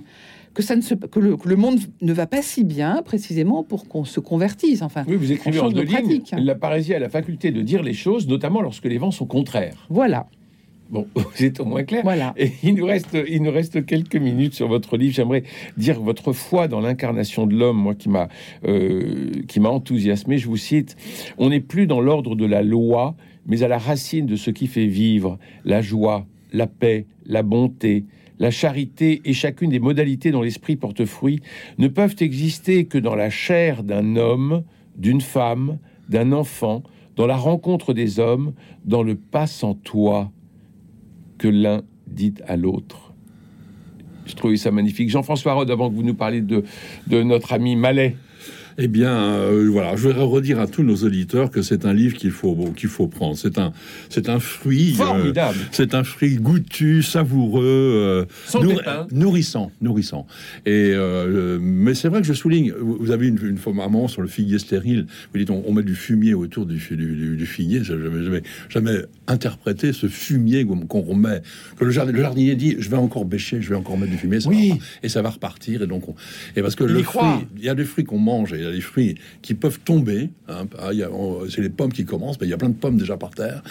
que, 0.54 0.62
ça 0.62 0.76
ne 0.76 0.82
se, 0.82 0.94
que, 0.94 1.20
le, 1.20 1.56
monde 1.56 1.80
ne 2.02 2.14
va 2.14 2.28
pas 2.28 2.42
si 2.42 2.64
bien, 2.64 3.02
précisément, 3.04 3.64
pour 3.64 3.88
qu'on 3.88 4.06
se 4.06 4.20
convertisse. 4.20 4.82
Enfin, 4.82 5.04
oui, 5.08 5.16
vous 5.16 5.32
écrivez 5.32 5.60
en 5.60 5.70
deux 5.70 5.84
lignes, 5.84 6.22
la 6.38 6.56
parésia 6.56 6.98
a 6.98 7.00
la 7.00 7.10
faculté 7.10 7.52
de 7.52 7.62
dire 7.62 7.84
les 7.84 7.94
choses, 7.94 8.28
notamment 8.28 8.62
lorsque 8.62 8.86
les 8.86 8.98
vents 8.98 9.12
sont 9.12 9.26
contraires. 9.26 9.88
Voilà. 9.90 10.28
Bon, 10.92 11.08
c'est 11.36 11.60
au 11.62 11.66
moins 11.66 11.84
clair. 11.84 12.02
Voilà. 12.04 12.34
Et 12.38 12.52
il 12.64 12.76
nous 12.76 12.86
reste, 12.86 13.18
il 13.28 13.42
nous 13.42 13.52
reste 13.52 13.86
quelques 13.86 14.18
minutes 14.18 14.54
sur 14.54 14.68
votre 14.68 14.98
livre. 14.98 15.16
J'aimerais 15.16 15.44
dire 15.78 16.00
votre 16.02 16.34
foi 16.34 16.68
dans 16.68 16.82
l'incarnation 16.82 17.48
de 17.48 17.56
l'homme, 17.56 17.78
moi 17.78 17.96
qui 17.96 18.10
m'a, 18.10 18.28
euh, 18.66 19.32
qui 19.48 19.60
m'a 19.62 19.70
enthousiasmé. 19.70 20.38
Je 20.38 20.48
vous 20.48 20.58
cite 20.58 20.98
On 21.38 21.50
n'est 21.50 21.62
plus 21.62 21.88
dans 21.88 22.02
l'ordre 22.02 22.36
de 22.36 22.46
la 22.46 22.62
loi, 22.62 23.16
mais 23.46 23.64
à 23.64 23.70
la 23.70 23.78
racine 23.78 24.26
de 24.26 24.36
ce 24.36 24.52
qui 24.52 24.68
fait 24.68 24.86
vivre 24.86 25.40
la 25.64 25.82
joie, 25.82 26.28
la 26.52 26.68
paix, 26.68 27.06
la 27.26 27.42
bonté, 27.42 28.04
la 28.38 28.52
charité 28.52 29.22
et 29.24 29.34
chacune 29.34 29.70
des 29.70 29.80
modalités 29.80 30.32
dont 30.32 30.42
l'esprit 30.42 30.76
porte 30.76 31.06
fruit 31.06 31.40
ne 31.78 31.88
peuvent 31.88 32.16
exister 32.20 32.86
que 32.86 32.98
dans 32.98 33.16
la 33.16 33.30
chair 33.30 33.84
d'un 33.84 34.18
homme, 34.18 34.64
d'une 34.98 35.22
femme, 35.22 35.78
d'un 36.10 36.34
enfant, 36.34 36.84
dans 37.16 37.28
la 37.28 37.38
rencontre 37.38 37.94
des 37.94 38.20
hommes, 38.20 38.54
dans 38.84 39.04
le 39.04 39.16
pas 39.16 39.48
sans 39.48 39.74
toi 39.74 40.32
que 41.42 41.48
l'un 41.48 41.82
dit 42.06 42.36
à 42.48 42.56
l'autre. 42.56 43.14
Je 44.28 44.36
trouvais 44.36 44.58
ça 44.58 44.70
magnifique. 44.70 45.10
Jean-François 45.10 45.54
Rode, 45.54 45.72
avant 45.72 45.90
que 45.90 45.96
vous 45.96 46.04
nous 46.04 46.14
parliez 46.14 46.42
de, 46.42 46.64
notre 47.10 47.54
ami 47.54 47.76
Mallet. 47.76 48.16
Eh 48.78 48.88
bien, 48.88 49.14
euh, 49.14 49.70
voilà, 49.72 49.96
je 49.96 50.08
voudrais 50.08 50.24
redire 50.24 50.60
à 50.60 50.68
tous 50.68 50.84
nos 50.84 50.96
auditeurs 50.98 51.52
que 51.52 51.62
c'est 51.62 51.86
un 51.86 51.94
livre 51.94 52.18
qu'il 52.18 52.32
faut 52.32 52.56
qu'il 52.76 52.90
faut 52.90 53.08
prendre. 53.08 53.38
C'est 53.38 53.58
un 53.58 53.74
c'est 54.10 54.30
un 54.30 54.40
fruit 54.40 54.94
euh, 54.94 55.04
formidable. 55.04 55.58
c'est 55.72 55.94
un 55.94 56.04
fruit 56.04 56.36
goûtu, 56.36 57.04
savoureux, 57.04 58.28
euh, 58.54 59.06
nourrissant, 59.12 59.72
nourrissant. 59.82 60.28
Et 60.66 60.94
mais 61.60 61.94
c'est 61.94 62.10
vrai 62.10 62.22
que 62.22 62.28
je 62.28 62.34
souligne. 62.34 62.74
Vous 62.80 63.12
avez 63.12 63.28
une, 63.28 63.40
une 63.44 63.58
fois 63.58 63.74
maman 63.74 64.08
sur 64.08 64.22
le 64.22 64.28
figuier 64.28 64.60
stérile. 64.60 65.08
Vous 65.34 65.40
dites 65.40 65.50
on, 65.50 65.72
met 65.72 65.84
du 65.84 65.96
fumier 65.96 66.34
autour 66.34 66.66
du, 66.66 66.78
du, 66.78 67.36
du, 67.38 67.46
figuier. 67.46 67.84
Je 67.84 67.94
n'avais 67.94 68.24
jamais, 68.24 68.44
jamais 68.70 68.98
interprété 69.28 69.94
ce 69.94 70.08
fumier 70.08 70.66
qu'on 70.66 71.02
remet. 71.02 71.42
Que 71.78 71.86
le, 71.86 71.92
jardinier, 71.92 72.18
le 72.18 72.24
jardinier 72.24 72.56
dit 72.56 72.76
je 72.80 72.90
vais 72.90 72.98
encore 72.98 73.26
bêcher, 73.26 73.62
je 73.62 73.70
vais 73.70 73.76
encore 73.76 73.98
mettre 73.98 74.12
du 74.12 74.18
fumier. 74.18 74.40
Ça 74.40 74.50
oui. 74.50 74.74
et 75.04 75.10
ça 75.10 75.22
va 75.22 75.30
repartir. 75.30 75.82
Et 75.82 75.88
donc 75.88 76.04
et 76.56 76.62
parce 76.62 76.76
que 76.76 76.84
le 76.84 77.04
fruit, 77.04 77.48
il 77.58 77.64
y 77.64 77.70
a 77.70 77.76
des 77.76 77.86
fruits 77.86 78.04
qu'on 78.04 78.18
mange 78.20 78.54
il 78.62 78.66
y 78.66 78.68
a 78.68 78.72
des 78.72 78.82
fruits 78.82 79.16
qui 79.42 79.54
peuvent 79.54 79.80
tomber. 79.80 80.30
Hein. 80.48 80.66
Ah, 80.80 80.92
c'est 81.50 81.62
les 81.62 81.70
pommes 81.70 81.94
qui 81.94 82.06
commencent, 82.06 82.40
mais 82.40 82.48
il 82.48 82.50
y 82.50 82.54
a 82.54 82.58
plein 82.58 82.70
de 82.70 82.76
pommes 82.76 82.98
déjà 82.98 83.18
par 83.18 83.32
terre. 83.32 83.64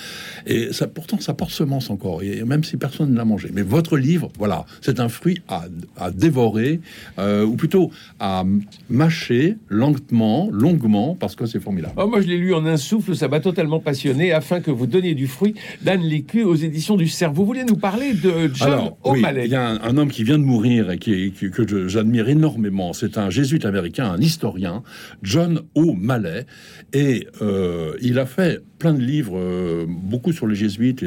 Et 0.46 0.72
ça, 0.72 0.86
pourtant, 0.86 1.20
ça 1.20 1.34
porte 1.34 1.50
semence 1.50 1.90
encore, 1.90 2.22
et 2.22 2.42
même 2.44 2.64
si 2.64 2.76
personne 2.76 3.12
ne 3.12 3.16
l'a 3.16 3.24
mangé. 3.24 3.50
Mais 3.52 3.62
votre 3.62 3.96
livre, 3.96 4.30
voilà, 4.38 4.64
c'est 4.80 5.00
un 5.00 5.08
fruit 5.08 5.42
à, 5.48 5.66
dévorer, 6.10 6.80
euh, 7.18 7.44
ou 7.44 7.56
plutôt 7.56 7.90
à 8.18 8.44
mâcher 8.88 9.56
lentement, 9.68 10.48
longuement, 10.50 11.16
parce 11.18 11.34
que 11.36 11.46
c'est 11.46 11.60
formidable. 11.60 11.94
Oh, 11.96 12.06
moi, 12.06 12.20
je 12.20 12.28
l'ai 12.28 12.38
lu 12.38 12.54
en 12.54 12.64
un 12.66 12.76
souffle, 12.76 13.14
ça 13.14 13.28
m'a 13.28 13.40
totalement 13.40 13.80
passionné, 13.80 14.32
afin 14.32 14.60
que 14.60 14.70
vous 14.70 14.86
donniez 14.86 15.14
du 15.14 15.26
fruit 15.26 15.54
d'Anne 15.82 16.02
Lécu 16.02 16.44
aux 16.44 16.54
éditions 16.54 16.96
du 16.96 17.08
Cerf. 17.08 17.32
Vous 17.32 17.44
voulez 17.44 17.64
nous 17.64 17.76
parler 17.76 18.14
de 18.14 18.50
John 18.54 18.92
O'Malley? 19.02 19.46
Il 19.46 19.50
y 19.50 19.56
a 19.56 19.68
un, 19.68 19.96
homme 19.96 20.10
qui 20.10 20.24
vient 20.24 20.38
de 20.38 20.44
mourir 20.44 20.90
et 20.90 20.98
qui, 20.98 21.32
que 21.32 21.88
j'admire 21.88 22.28
énormément. 22.28 22.92
C'est 22.92 23.18
un 23.18 23.30
jésuite 23.30 23.64
américain, 23.64 24.10
un 24.10 24.20
historien 24.20 24.79
John 25.22 25.62
O'Malley, 25.74 26.46
et 26.92 27.26
euh, 27.42 27.96
il 28.00 28.18
a 28.18 28.26
fait 28.26 28.62
plein 28.80 28.94
de 28.94 29.00
livres, 29.00 29.36
euh, 29.36 29.84
beaucoup 29.86 30.32
sur 30.32 30.46
les 30.46 30.56
jésuites 30.56 31.04
et, 31.04 31.06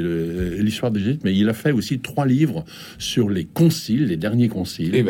l'histoire 0.60 0.92
des 0.92 1.00
jésuites, 1.00 1.24
mais 1.26 1.36
il 1.36 1.50
a 1.50 1.54
fait 1.54 1.72
aussi 1.72 2.00
trois 2.00 2.26
livres 2.26 2.64
sur 3.00 3.30
les 3.30 3.46
conciles, 3.46 4.06
les 4.06 4.16
derniers 4.16 4.48
conciles. 4.48 4.96
Et 4.96 5.04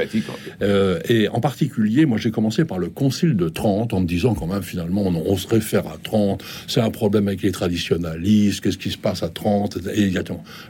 euh, 0.61 0.99
et 1.09 1.27
en 1.27 1.41
particulier, 1.41 2.05
moi 2.05 2.17
j'ai 2.17 2.31
commencé 2.31 2.65
par 2.65 2.79
le 2.79 2.89
concile 2.89 3.35
de 3.35 3.49
Trente 3.49 3.93
en 3.93 3.99
me 3.99 4.07
disant 4.07 4.33
quand 4.33 4.47
même 4.47 4.63
finalement 4.63 5.03
on, 5.03 5.37
se 5.37 5.47
réfère 5.47 5.87
à 5.87 5.97
Trente, 6.01 6.43
c'est 6.67 6.79
un 6.79 6.89
problème 6.89 7.27
avec 7.27 7.41
les 7.41 7.51
traditionalistes, 7.51 8.61
qu'est-ce 8.61 8.77
qui 8.77 8.91
se 8.91 8.97
passe 8.97 9.21
à 9.21 9.29
Trente 9.29 9.77
Et 9.93 10.11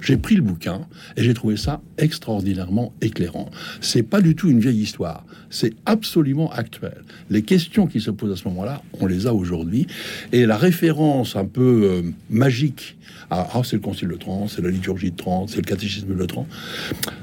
j'ai 0.01 0.17
pris 0.17 0.35
le 0.35 0.41
bouquin 0.41 0.87
et 1.15 1.23
j'ai 1.23 1.35
trouvé 1.35 1.57
ça 1.57 1.81
extraordinairement 1.99 2.93
éclairant. 3.01 3.51
C'est 3.81 4.03
pas 4.03 4.21
du 4.21 4.35
tout 4.35 4.49
une 4.49 4.59
vieille 4.59 4.81
histoire, 4.81 5.25
c'est 5.51 5.73
absolument 5.85 6.51
actuel. 6.51 7.03
Les 7.29 7.43
questions 7.43 7.85
qui 7.85 8.01
se 8.01 8.09
posent 8.09 8.31
à 8.31 8.35
ce 8.35 8.47
moment-là, 8.47 8.81
on 8.99 9.05
les 9.05 9.27
a 9.27 9.33
aujourd'hui. 9.33 9.85
Et 10.31 10.47
la 10.47 10.57
référence 10.57 11.35
un 11.35 11.45
peu 11.45 11.82
euh, 11.83 12.01
magique 12.29 12.95
ah, 13.35 13.47
ah, 13.53 13.61
c'est 13.63 13.77
le 13.77 13.81
Concile 13.81 14.09
de 14.09 14.15
Trente, 14.15 14.49
c'est 14.49 14.61
la 14.61 14.69
liturgie 14.69 15.09
de 15.09 15.15
Trente, 15.15 15.49
c'est 15.49 15.57
le 15.57 15.63
catéchisme 15.63 16.15
de 16.15 16.25
Trente. 16.25 16.47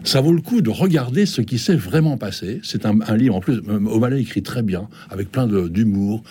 Ça 0.02 0.20
vaut 0.20 0.32
le 0.32 0.40
coup 0.40 0.60
de 0.60 0.70
regarder 0.70 1.24
ce 1.24 1.40
qui 1.40 1.56
s'est 1.56 1.76
vraiment 1.76 2.16
passé. 2.16 2.60
C'est 2.64 2.84
un, 2.84 3.16
livre, 3.16 3.36
en 3.36 3.40
plus, 3.40 3.60
euh, 3.68 3.78
O'Malley 3.86 4.20
écrit 4.20 4.42
très 4.42 4.62
bien, 4.62 4.88
avec 5.10 5.30
plein 5.30 5.46
d'humour. 5.46 6.24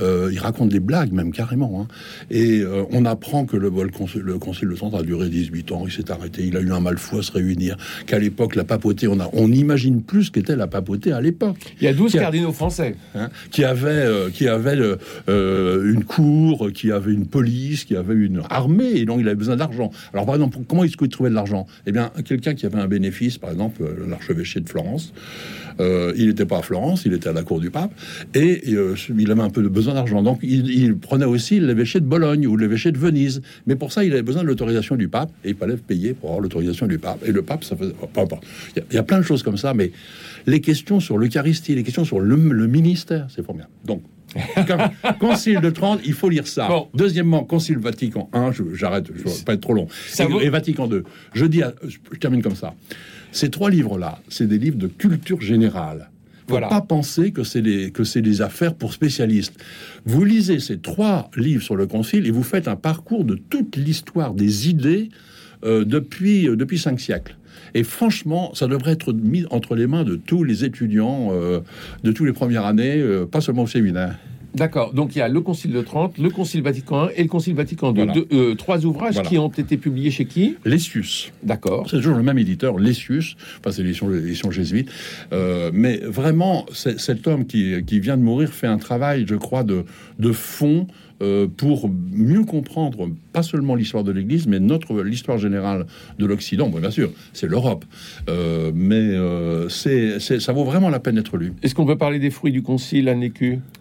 Euh, 0.00 0.30
il 0.32 0.38
raconte 0.38 0.70
des 0.70 0.80
blagues, 0.80 1.12
même 1.12 1.32
carrément. 1.32 1.82
Hein. 1.82 1.88
Et 2.30 2.60
euh, 2.60 2.84
on 2.92 3.04
apprend 3.04 3.44
que 3.44 3.58
le, 3.58 3.68
le, 3.68 3.90
concile, 3.90 4.22
le, 4.22 4.38
concile 4.38 4.68
de 4.68 4.74
Trente 4.74 4.94
a 4.94 5.02
duré 5.02 5.28
18 5.28 5.72
ans, 5.72 5.84
il 5.86 5.92
s'est 5.92 6.10
arrêté, 6.10 6.46
il 6.46 6.56
a 6.56 6.60
eu 6.60 6.72
un 6.72 6.80
mal 6.80 6.96
fou 6.96 7.18
à 7.18 7.22
se 7.22 7.32
réunir, 7.32 7.76
qu'à 8.06 8.18
l'époque, 8.18 8.54
la 8.54 8.64
papauté, 8.64 9.06
on, 9.06 9.20
a, 9.20 9.28
on 9.34 9.52
imagine 9.52 10.02
plus 10.02 10.24
ce 10.24 10.30
qu'était 10.30 10.56
la 10.56 10.66
papauté 10.66 11.12
à 11.12 11.20
l'époque. 11.20 11.58
Il 11.80 11.84
y 11.84 11.88
a 11.88 11.92
12 11.92 12.12
cardinaux 12.12 12.52
français. 12.52 12.96
Hein, 13.14 13.28
qui 13.50 13.64
avaient, 13.64 14.30
qui 14.32 14.48
avait, 14.48 14.78
une 15.28 16.04
cour, 16.04 16.70
qui 16.72 16.90
avait 16.90 17.12
une 17.12 17.26
police, 17.26 17.75
qui 17.84 17.96
avait 17.96 18.14
une 18.14 18.42
armée, 18.50 18.92
et 18.94 19.04
donc 19.04 19.20
il 19.20 19.26
avait 19.26 19.36
besoin 19.36 19.56
d'argent. 19.56 19.90
Alors, 20.12 20.26
par 20.26 20.34
exemple, 20.34 20.58
comment 20.68 20.84
est-ce 20.84 20.96
qu'il 20.96 21.08
trouvait 21.08 21.30
de 21.30 21.34
l'argent? 21.34 21.66
Eh 21.86 21.92
bien, 21.92 22.10
quelqu'un 22.24 22.54
qui 22.54 22.66
avait 22.66 22.78
un 22.78 22.88
bénéfice, 22.88 23.38
par 23.38 23.50
exemple, 23.50 23.82
euh, 23.82 24.08
l'archevêché 24.08 24.60
de 24.60 24.68
Florence, 24.68 25.12
euh, 25.80 26.12
il 26.16 26.28
n'était 26.28 26.46
pas 26.46 26.58
à 26.58 26.62
Florence, 26.62 27.04
il 27.04 27.12
était 27.12 27.28
à 27.28 27.32
la 27.32 27.42
cour 27.42 27.60
du 27.60 27.70
pape, 27.70 27.92
et 28.34 28.62
euh, 28.68 28.94
il 29.16 29.30
avait 29.30 29.42
un 29.42 29.50
peu 29.50 29.62
de 29.62 29.68
besoin 29.68 29.94
d'argent. 29.94 30.22
Donc, 30.22 30.38
il, 30.42 30.96
prenait 30.96 31.26
aussi 31.26 31.60
l'évêché 31.60 32.00
de 32.00 32.06
Bologne 32.06 32.46
ou 32.46 32.56
l'évêché 32.56 32.90
de 32.90 32.98
Venise. 32.98 33.42
Mais 33.66 33.76
pour 33.76 33.92
ça, 33.92 34.04
il 34.04 34.12
avait 34.12 34.22
besoin 34.22 34.42
de 34.42 34.48
l'autorisation 34.48 34.96
du 34.96 35.08
pape, 35.08 35.30
et 35.44 35.50
il 35.50 35.56
fallait 35.56 35.76
payer 35.76 36.14
pour 36.14 36.30
avoir 36.30 36.42
l'autorisation 36.42 36.86
du 36.86 36.98
pape. 36.98 37.22
Et 37.26 37.32
le 37.32 37.42
pape, 37.42 37.64
ça 37.64 37.76
faisait... 37.76 37.92
Il 38.76 38.94
y, 38.94 38.98
a 38.98 39.02
plein 39.02 39.18
de 39.18 39.22
choses 39.24 39.42
comme 39.42 39.56
ça, 39.56 39.74
mais 39.74 39.92
les 40.46 40.60
questions 40.60 41.00
sur 41.00 41.18
l'Eucharistie, 41.18 41.74
les 41.74 41.82
questions 41.82 42.04
sur 42.04 42.20
le, 42.20 42.36
le 42.36 42.66
ministère, 42.66 43.26
c'est 43.28 43.44
formidable. 43.44 43.72
Donc, 43.84 44.02
concile 45.18 45.60
de 45.60 45.70
Trente, 45.70 46.00
il 46.04 46.12
faut 46.12 46.28
lire 46.28 46.46
ça. 46.46 46.68
Deuxièmement, 46.94 47.44
Concile 47.44 47.78
Vatican 47.78 48.30
I, 48.34 48.50
j'arrête, 48.74 49.06
je 49.14 49.22
ne 49.22 49.28
vais 49.28 49.44
pas 49.44 49.54
être 49.54 49.60
trop 49.60 49.74
long. 49.74 49.88
Et, 50.40 50.48
Vatican 50.48 50.88
II. 50.90 51.02
Je 51.34 51.46
dis, 51.46 51.62
je 51.82 52.18
termine 52.18 52.42
comme 52.42 52.56
ça. 52.56 52.74
Ces 53.32 53.50
trois 53.50 53.70
livres-là, 53.70 54.20
c'est 54.28 54.46
des 54.46 54.58
livres 54.58 54.78
de 54.78 54.86
culture 54.86 55.40
générale. 55.40 56.10
Faut 56.46 56.52
voilà. 56.52 56.68
pas 56.68 56.80
penser 56.80 57.32
que 57.32 57.42
c'est 57.42 57.60
des, 57.60 57.90
que 57.90 58.04
c'est 58.04 58.22
des 58.22 58.40
affaires 58.40 58.74
pour 58.74 58.92
spécialistes. 58.92 59.54
Vous 60.04 60.24
lisez 60.24 60.60
ces 60.60 60.78
trois 60.78 61.28
livres 61.36 61.62
sur 61.62 61.74
le 61.74 61.88
concile 61.88 62.24
et 62.26 62.30
vous 62.30 62.44
faites 62.44 62.68
un 62.68 62.76
parcours 62.76 63.24
de 63.24 63.34
toute 63.34 63.76
l'histoire 63.76 64.32
des 64.32 64.68
idées 64.68 65.08
euh, 65.64 65.84
depuis, 65.84 66.48
euh, 66.48 66.54
depuis 66.54 66.78
cinq 66.78 67.00
siècles. 67.00 67.36
Et 67.74 67.82
franchement, 67.82 68.52
ça 68.54 68.66
devrait 68.66 68.92
être 68.92 69.12
mis 69.12 69.44
entre 69.50 69.74
les 69.74 69.86
mains 69.86 70.04
de 70.04 70.16
tous 70.16 70.44
les 70.44 70.64
étudiants 70.64 71.28
euh, 71.32 71.60
de 72.04 72.12
tous 72.12 72.24
les 72.24 72.32
premières 72.32 72.64
années, 72.64 72.96
euh, 72.98 73.26
pas 73.26 73.40
seulement 73.40 73.62
au 73.62 73.66
séminaire. 73.66 74.16
D'accord. 74.54 74.94
Donc 74.94 75.14
il 75.14 75.18
y 75.18 75.22
a 75.22 75.28
le 75.28 75.42
Concile 75.42 75.72
de 75.72 75.82
Trente, 75.82 76.16
le 76.16 76.30
Concile 76.30 76.62
Vatican 76.62 77.10
I 77.10 77.12
et 77.16 77.22
le 77.22 77.28
Concile 77.28 77.54
Vatican 77.54 77.94
II. 77.94 78.26
Euh, 78.32 78.54
trois 78.54 78.86
ouvrages 78.86 79.20
qui 79.22 79.36
ont 79.36 79.50
été 79.50 79.76
publiés 79.76 80.10
chez 80.10 80.24
qui? 80.24 80.56
Lessius. 80.64 81.30
D'accord. 81.42 81.86
C'est 81.90 81.98
toujours 81.98 82.16
le 82.16 82.22
même 82.22 82.38
éditeur, 82.38 82.78
Lessius. 82.78 83.36
Enfin, 83.58 83.70
c'est 83.70 83.82
l'édition 83.82 84.50
jésuite. 84.50 84.90
mais 85.74 85.98
vraiment, 85.98 86.64
cet 86.72 87.26
homme 87.26 87.46
qui, 87.46 87.84
qui, 87.84 88.00
vient 88.00 88.16
de 88.16 88.22
mourir 88.22 88.48
fait 88.48 88.66
un 88.66 88.78
travail, 88.78 89.26
je 89.28 89.34
crois, 89.34 89.62
de, 89.62 89.84
de 90.18 90.32
fond 90.32 90.86
euh, 91.22 91.46
pour 91.48 91.88
mieux 91.88 92.44
comprendre 92.44 93.08
pas 93.32 93.42
seulement 93.42 93.74
l'histoire 93.74 94.04
de 94.04 94.12
l'Église, 94.12 94.46
mais 94.46 94.60
notre 94.60 95.02
l'histoire 95.02 95.38
générale 95.38 95.86
de 96.18 96.26
l'Occident. 96.26 96.68
bien 96.68 96.90
sûr, 96.90 97.10
c'est 97.32 97.46
l'Europe, 97.46 97.84
euh, 98.28 98.70
mais 98.74 98.94
euh, 98.94 99.68
c'est, 99.68 100.20
ça 100.20 100.52
vaut 100.52 100.64
vraiment 100.64 100.90
la 100.90 101.00
peine 101.00 101.14
d'être 101.14 101.38
lu. 101.38 101.54
Est-ce 101.62 101.74
qu'on 101.74 101.86
peut 101.86 101.96
parler 101.96 102.18
des 102.18 102.30
fruits 102.30 102.52
du 102.52 102.62
Concile, 102.62 103.08
Anne 103.08 103.30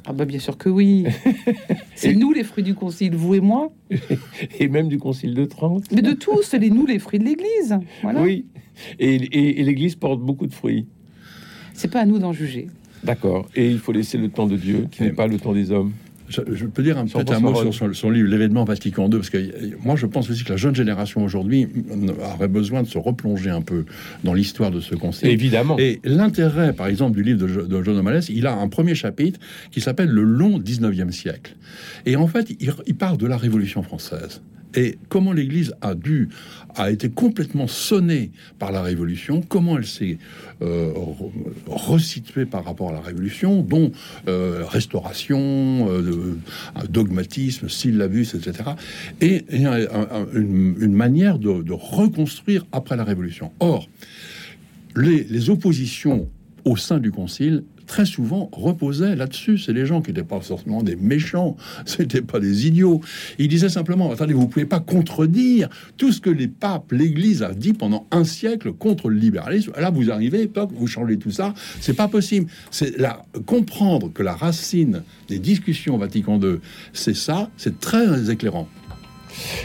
Ah 0.05 0.13
bah 0.13 0.25
bien 0.25 0.39
sûr 0.39 0.57
que 0.57 0.69
oui. 0.69 1.05
c'est 1.95 2.13
nous 2.13 2.31
les 2.31 2.43
fruits 2.43 2.63
du 2.63 2.73
Concile, 2.73 3.15
vous 3.15 3.35
et 3.35 3.41
moi. 3.41 3.71
et 4.59 4.67
même 4.69 4.87
du 4.87 4.97
Concile 4.97 5.33
de 5.33 5.45
Trente. 5.45 5.85
Mais 5.91 6.01
de 6.01 6.13
tous, 6.13 6.43
c'est 6.43 6.59
nous 6.59 6.85
les 6.85 6.99
fruits 6.99 7.19
de 7.19 7.25
l'Église. 7.25 7.77
Oui. 8.17 8.45
Et, 8.99 9.59
et 9.59 9.63
l'Église 9.63 9.95
porte 9.95 10.21
beaucoup 10.21 10.47
de 10.47 10.53
fruits. 10.53 10.85
C'est 11.73 11.91
pas 11.91 11.99
à 11.99 12.05
nous 12.05 12.19
d'en 12.19 12.31
juger. 12.31 12.67
D'accord. 13.03 13.47
Et 13.55 13.69
il 13.69 13.79
faut 13.79 13.91
laisser 13.91 14.17
le 14.17 14.29
temps 14.29 14.47
de 14.47 14.57
Dieu, 14.57 14.87
qui 14.89 15.03
n'est 15.03 15.11
pas 15.11 15.27
le 15.27 15.37
temps 15.37 15.53
des 15.53 15.71
hommes. 15.71 15.91
Je, 16.29 16.65
peux 16.65 16.83
dire 16.83 16.95
peut-être 16.95 17.33
un 17.33 17.39
mot 17.39 17.71
sur 17.71 17.95
son, 17.95 18.09
livre 18.09 18.27
L'événement 18.27 18.63
Vatican 18.63 19.05
II, 19.05 19.17
parce 19.17 19.29
que 19.29 19.37
moi 19.83 19.95
je 19.95 20.05
pense 20.05 20.29
aussi 20.29 20.43
que 20.43 20.49
la 20.49 20.57
jeune 20.57 20.75
génération 20.75 21.23
aujourd'hui 21.23 21.67
aurait 22.35 22.47
besoin 22.47 22.83
de 22.83 22.87
se 22.87 22.97
replonger 22.97 23.49
un 23.49 23.61
peu 23.61 23.85
dans 24.23 24.33
l'histoire 24.33 24.71
de 24.71 24.79
ce 24.79 24.95
concile. 24.95 25.29
Évidemment. 25.29 25.77
Et 25.77 25.99
l'intérêt, 26.03 26.73
par 26.73 26.87
exemple, 26.87 27.15
du 27.15 27.23
livre 27.23 27.45
de, 27.45 27.83
John 27.83 27.97
O'Malley, 27.97 28.21
il 28.29 28.47
a 28.47 28.55
un 28.55 28.67
premier 28.67 28.95
chapitre 28.95 29.39
qui 29.71 29.81
s'appelle 29.81 30.09
Le 30.09 30.23
long 30.23 30.59
19e 30.59 31.11
siècle. 31.11 31.55
Et 32.05 32.15
en 32.15 32.27
fait, 32.27 32.49
il 32.59 32.95
parle 32.95 33.17
de 33.17 33.27
la 33.27 33.37
Révolution 33.37 33.83
française 33.83 34.41
et 34.75 34.97
comment 35.09 35.33
l'Église 35.33 35.73
a 35.81 35.95
dû, 35.95 36.29
a 36.75 36.91
été 36.91 37.09
complètement 37.09 37.67
sonnée 37.67 38.31
par 38.59 38.71
la 38.71 38.81
Révolution, 38.81 39.41
comment 39.41 39.77
elle 39.77 39.85
s'est 39.85 40.17
euh, 40.61 40.91
resituée 41.67 42.45
par 42.45 42.65
rapport 42.65 42.89
à 42.89 42.93
la 42.93 43.01
Révolution, 43.01 43.61
dont 43.61 43.91
euh, 44.27 44.63
restauration, 44.65 45.87
euh, 45.89 46.37
dogmatisme, 46.89 47.69
syllabus, 47.69 48.35
etc. 48.35 48.71
Et, 49.21 49.45
une, 50.33 50.93
manière 50.95 51.39
de, 51.39 51.73
reconstruire 51.73 52.65
après 52.71 52.95
la 52.95 53.03
Révolution. 53.03 53.51
Or, 53.59 53.87
les, 54.95 55.23
les 55.23 55.49
oppositions 55.49 56.29
au 56.63 56.77
sein 56.77 56.99
du 56.99 57.11
Concile 57.11 57.63
très 57.85 58.05
souvent 58.05 58.49
reposait 58.51 59.15
là-dessus. 59.15 59.57
C'est 59.57 59.73
les 59.73 59.85
gens 59.85 60.01
qui 60.01 60.11
n'étaient 60.11 60.23
pas 60.23 60.39
forcément 60.39 60.83
des 60.83 60.95
méchants, 60.95 61.55
c'était 61.85 62.21
pas 62.21 62.39
des 62.39 62.67
idiots. 62.67 63.01
Ils 63.39 63.47
disaient 63.47 63.69
simplement 63.69 64.11
attendez, 64.11 64.33
vous 64.33 64.47
pouvez 64.47 64.65
pas 64.65 64.79
contredire 64.79 65.69
tout 65.97 66.11
ce 66.11 66.21
que 66.21 66.29
les 66.29 66.47
papes, 66.47 66.91
l'Église 66.91 67.43
a 67.43 67.53
dit 67.53 67.73
pendant 67.73 68.07
un 68.11 68.23
siècle 68.23 68.73
contre 68.73 69.09
le 69.09 69.17
libéralisme. 69.17 69.71
Là, 69.79 69.89
vous 69.89 70.11
arrivez, 70.11 70.49
vous 70.73 70.87
changez 70.87 71.17
tout 71.17 71.31
ça, 71.31 71.53
c'est 71.79 71.93
pas 71.93 72.07
possible. 72.07 72.47
C'est 72.71 72.97
là 72.97 73.25
comprendre 73.45 74.11
que 74.11 74.23
la 74.23 74.35
racine 74.35 75.03
des 75.27 75.39
discussions 75.39 75.95
au 75.95 75.97
Vatican 75.97 76.39
II, 76.39 76.59
c'est 76.93 77.15
ça, 77.15 77.49
c'est 77.57 77.79
très 77.79 78.29
éclairant. 78.29 78.67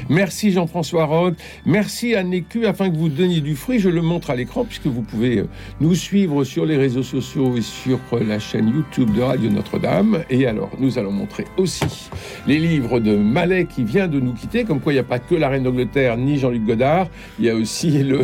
Merci 0.09 0.53
Jean-François 0.53 1.05
Rode. 1.05 1.37
Merci 1.67 2.15
Anne 2.15 2.31
Lécu. 2.31 2.67
Afin 2.67 2.91
que 2.91 2.97
vous 2.97 3.09
donniez 3.09 3.41
du 3.41 3.55
fruit, 3.55 3.79
je 3.79 3.89
le 3.89 4.03
montre 4.03 4.31
à 4.31 4.37
l'écran 4.37 4.65
puisque 4.65 4.87
vous 4.87 5.03
pouvez 5.03 5.39
euh, 5.39 5.49
nous 5.81 5.95
suivre 5.95 6.45
sur 6.45 6.67
les 6.67 6.77
réseaux 6.77 7.03
sociaux 7.03 7.57
et 7.57 7.63
sur 7.63 7.99
euh, 8.13 8.25
la 8.25 8.39
chaîne 8.39 8.69
YouTube 8.69 9.13
de 9.15 9.23
Radio 9.23 9.51
Notre-Dame. 9.51 10.25
Et 10.31 10.47
alors, 10.47 10.71
nous 10.79 10.99
allons 10.99 11.13
montrer 11.13 11.45
aussi 11.57 12.11
les 12.47 12.59
livres 12.59 13.01
de 13.01 13.17
Mallet 13.17 13.67
qui 13.67 13.85
vient 13.85 14.09
de 14.09 14.21
nous 14.21 14.33
quitter. 14.33 14.65
Comme 14.65 14.81
quoi, 14.81 14.93
il 14.93 14.97
n'y 14.97 15.01
a 15.01 15.05
pas 15.05 15.19
que 15.19 15.35
la 15.35 15.49
Reine 15.49 15.65
d'Angleterre 15.65 16.17
ni 16.17 16.39
Jean-Luc 16.39 16.65
Godard. 16.65 17.09
Il 17.39 17.45
y 17.45 17.51
a 17.51 17.55
aussi 17.55 17.91
le. 18.03 18.23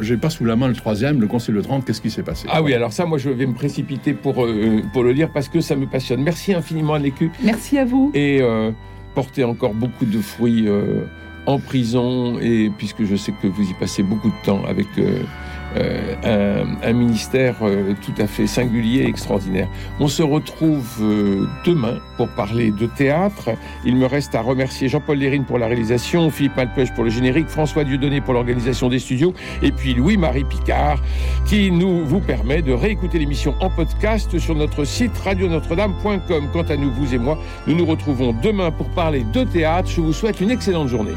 J'ai 0.00 0.16
pas 0.16 0.30
sous 0.30 0.44
la 0.44 0.56
main 0.56 0.68
le 0.68 0.74
troisième, 0.74 1.20
le 1.20 1.26
Conseil 1.26 1.54
de 1.54 1.60
Trente. 1.60 1.84
Qu'est-ce 1.84 2.00
qui 2.00 2.10
s'est 2.10 2.22
passé? 2.22 2.46
Ah 2.50 2.62
oui, 2.62 2.74
alors 2.74 2.92
ça, 2.92 3.06
moi, 3.06 3.18
je 3.18 3.30
vais 3.30 3.46
me 3.46 3.54
précipiter 3.54 4.12
pour, 4.12 4.44
euh, 4.44 4.82
pour 4.92 5.02
le 5.02 5.12
lire 5.12 5.30
parce 5.32 5.48
que 5.48 5.60
ça 5.60 5.76
me 5.76 5.86
passionne. 5.86 6.22
Merci 6.22 6.54
infiniment, 6.54 6.94
Anne 6.94 7.04
Lécu. 7.04 7.30
Merci 7.42 7.78
à 7.78 7.84
vous. 7.84 8.10
Et 8.14 8.40
porter 9.16 9.42
encore 9.42 9.74
beaucoup 9.74 10.04
de 10.04 10.20
fruits 10.20 10.68
en 11.46 11.58
prison, 11.58 12.38
et 12.38 12.70
puisque 12.78 13.04
je 13.04 13.16
sais 13.16 13.32
que 13.42 13.48
vous 13.48 13.68
y 13.68 13.74
passez 13.74 14.02
beaucoup 14.04 14.28
de 14.28 14.44
temps 14.44 14.62
avec 14.68 14.86
euh, 15.76 16.14
euh, 16.24 16.64
un, 16.82 16.92
ministère 16.92 17.56
euh, 17.62 17.94
tout 18.04 18.14
à 18.18 18.26
fait 18.26 18.46
singulier 18.46 19.02
et 19.02 19.08
extraordinaire. 19.08 19.68
On 20.00 20.08
se 20.08 20.22
retrouve 20.22 21.02
demain 21.64 21.98
pour 22.16 22.28
parler 22.28 22.70
de 22.70 22.86
théâtre. 22.86 23.50
Il 23.84 23.96
me 23.96 24.06
reste 24.06 24.34
à 24.34 24.40
remercier 24.40 24.88
Jean-Paul 24.88 25.18
Lérine 25.18 25.44
pour 25.44 25.58
la 25.58 25.66
réalisation, 25.66 26.30
Philippe 26.30 26.56
Malpeuch 26.56 26.92
pour 26.94 27.04
le 27.04 27.10
générique, 27.10 27.48
François 27.48 27.84
Dieudonné 27.84 28.20
pour 28.20 28.34
l'organisation 28.34 28.88
des 28.88 28.98
studios, 28.98 29.34
et 29.62 29.72
puis 29.72 29.94
Louis-Marie 29.94 30.44
Picard 30.44 31.00
qui 31.46 31.70
nous 31.70 32.04
vous 32.04 32.20
permet 32.20 32.62
de 32.62 32.72
réécouter 32.72 33.18
l'émission 33.18 33.54
en 33.60 33.70
podcast 33.70 34.38
sur 34.38 34.54
notre 34.54 34.84
site 34.84 35.16
radionotre-dame.com. 35.18 36.48
Quant 36.52 36.62
à 36.62 36.76
nous, 36.76 36.90
vous 36.92 37.14
et 37.14 37.18
moi, 37.18 37.38
nous 37.66 37.76
nous 37.76 37.86
retrouvons 37.86 38.34
demain 38.42 38.70
pour 38.70 38.88
parler 38.90 39.24
de 39.32 39.44
théâtre. 39.44 39.88
Je 39.90 40.00
vous 40.00 40.12
souhaite 40.12 40.40
une 40.40 40.50
excellente 40.50 40.88
journée. 40.88 41.14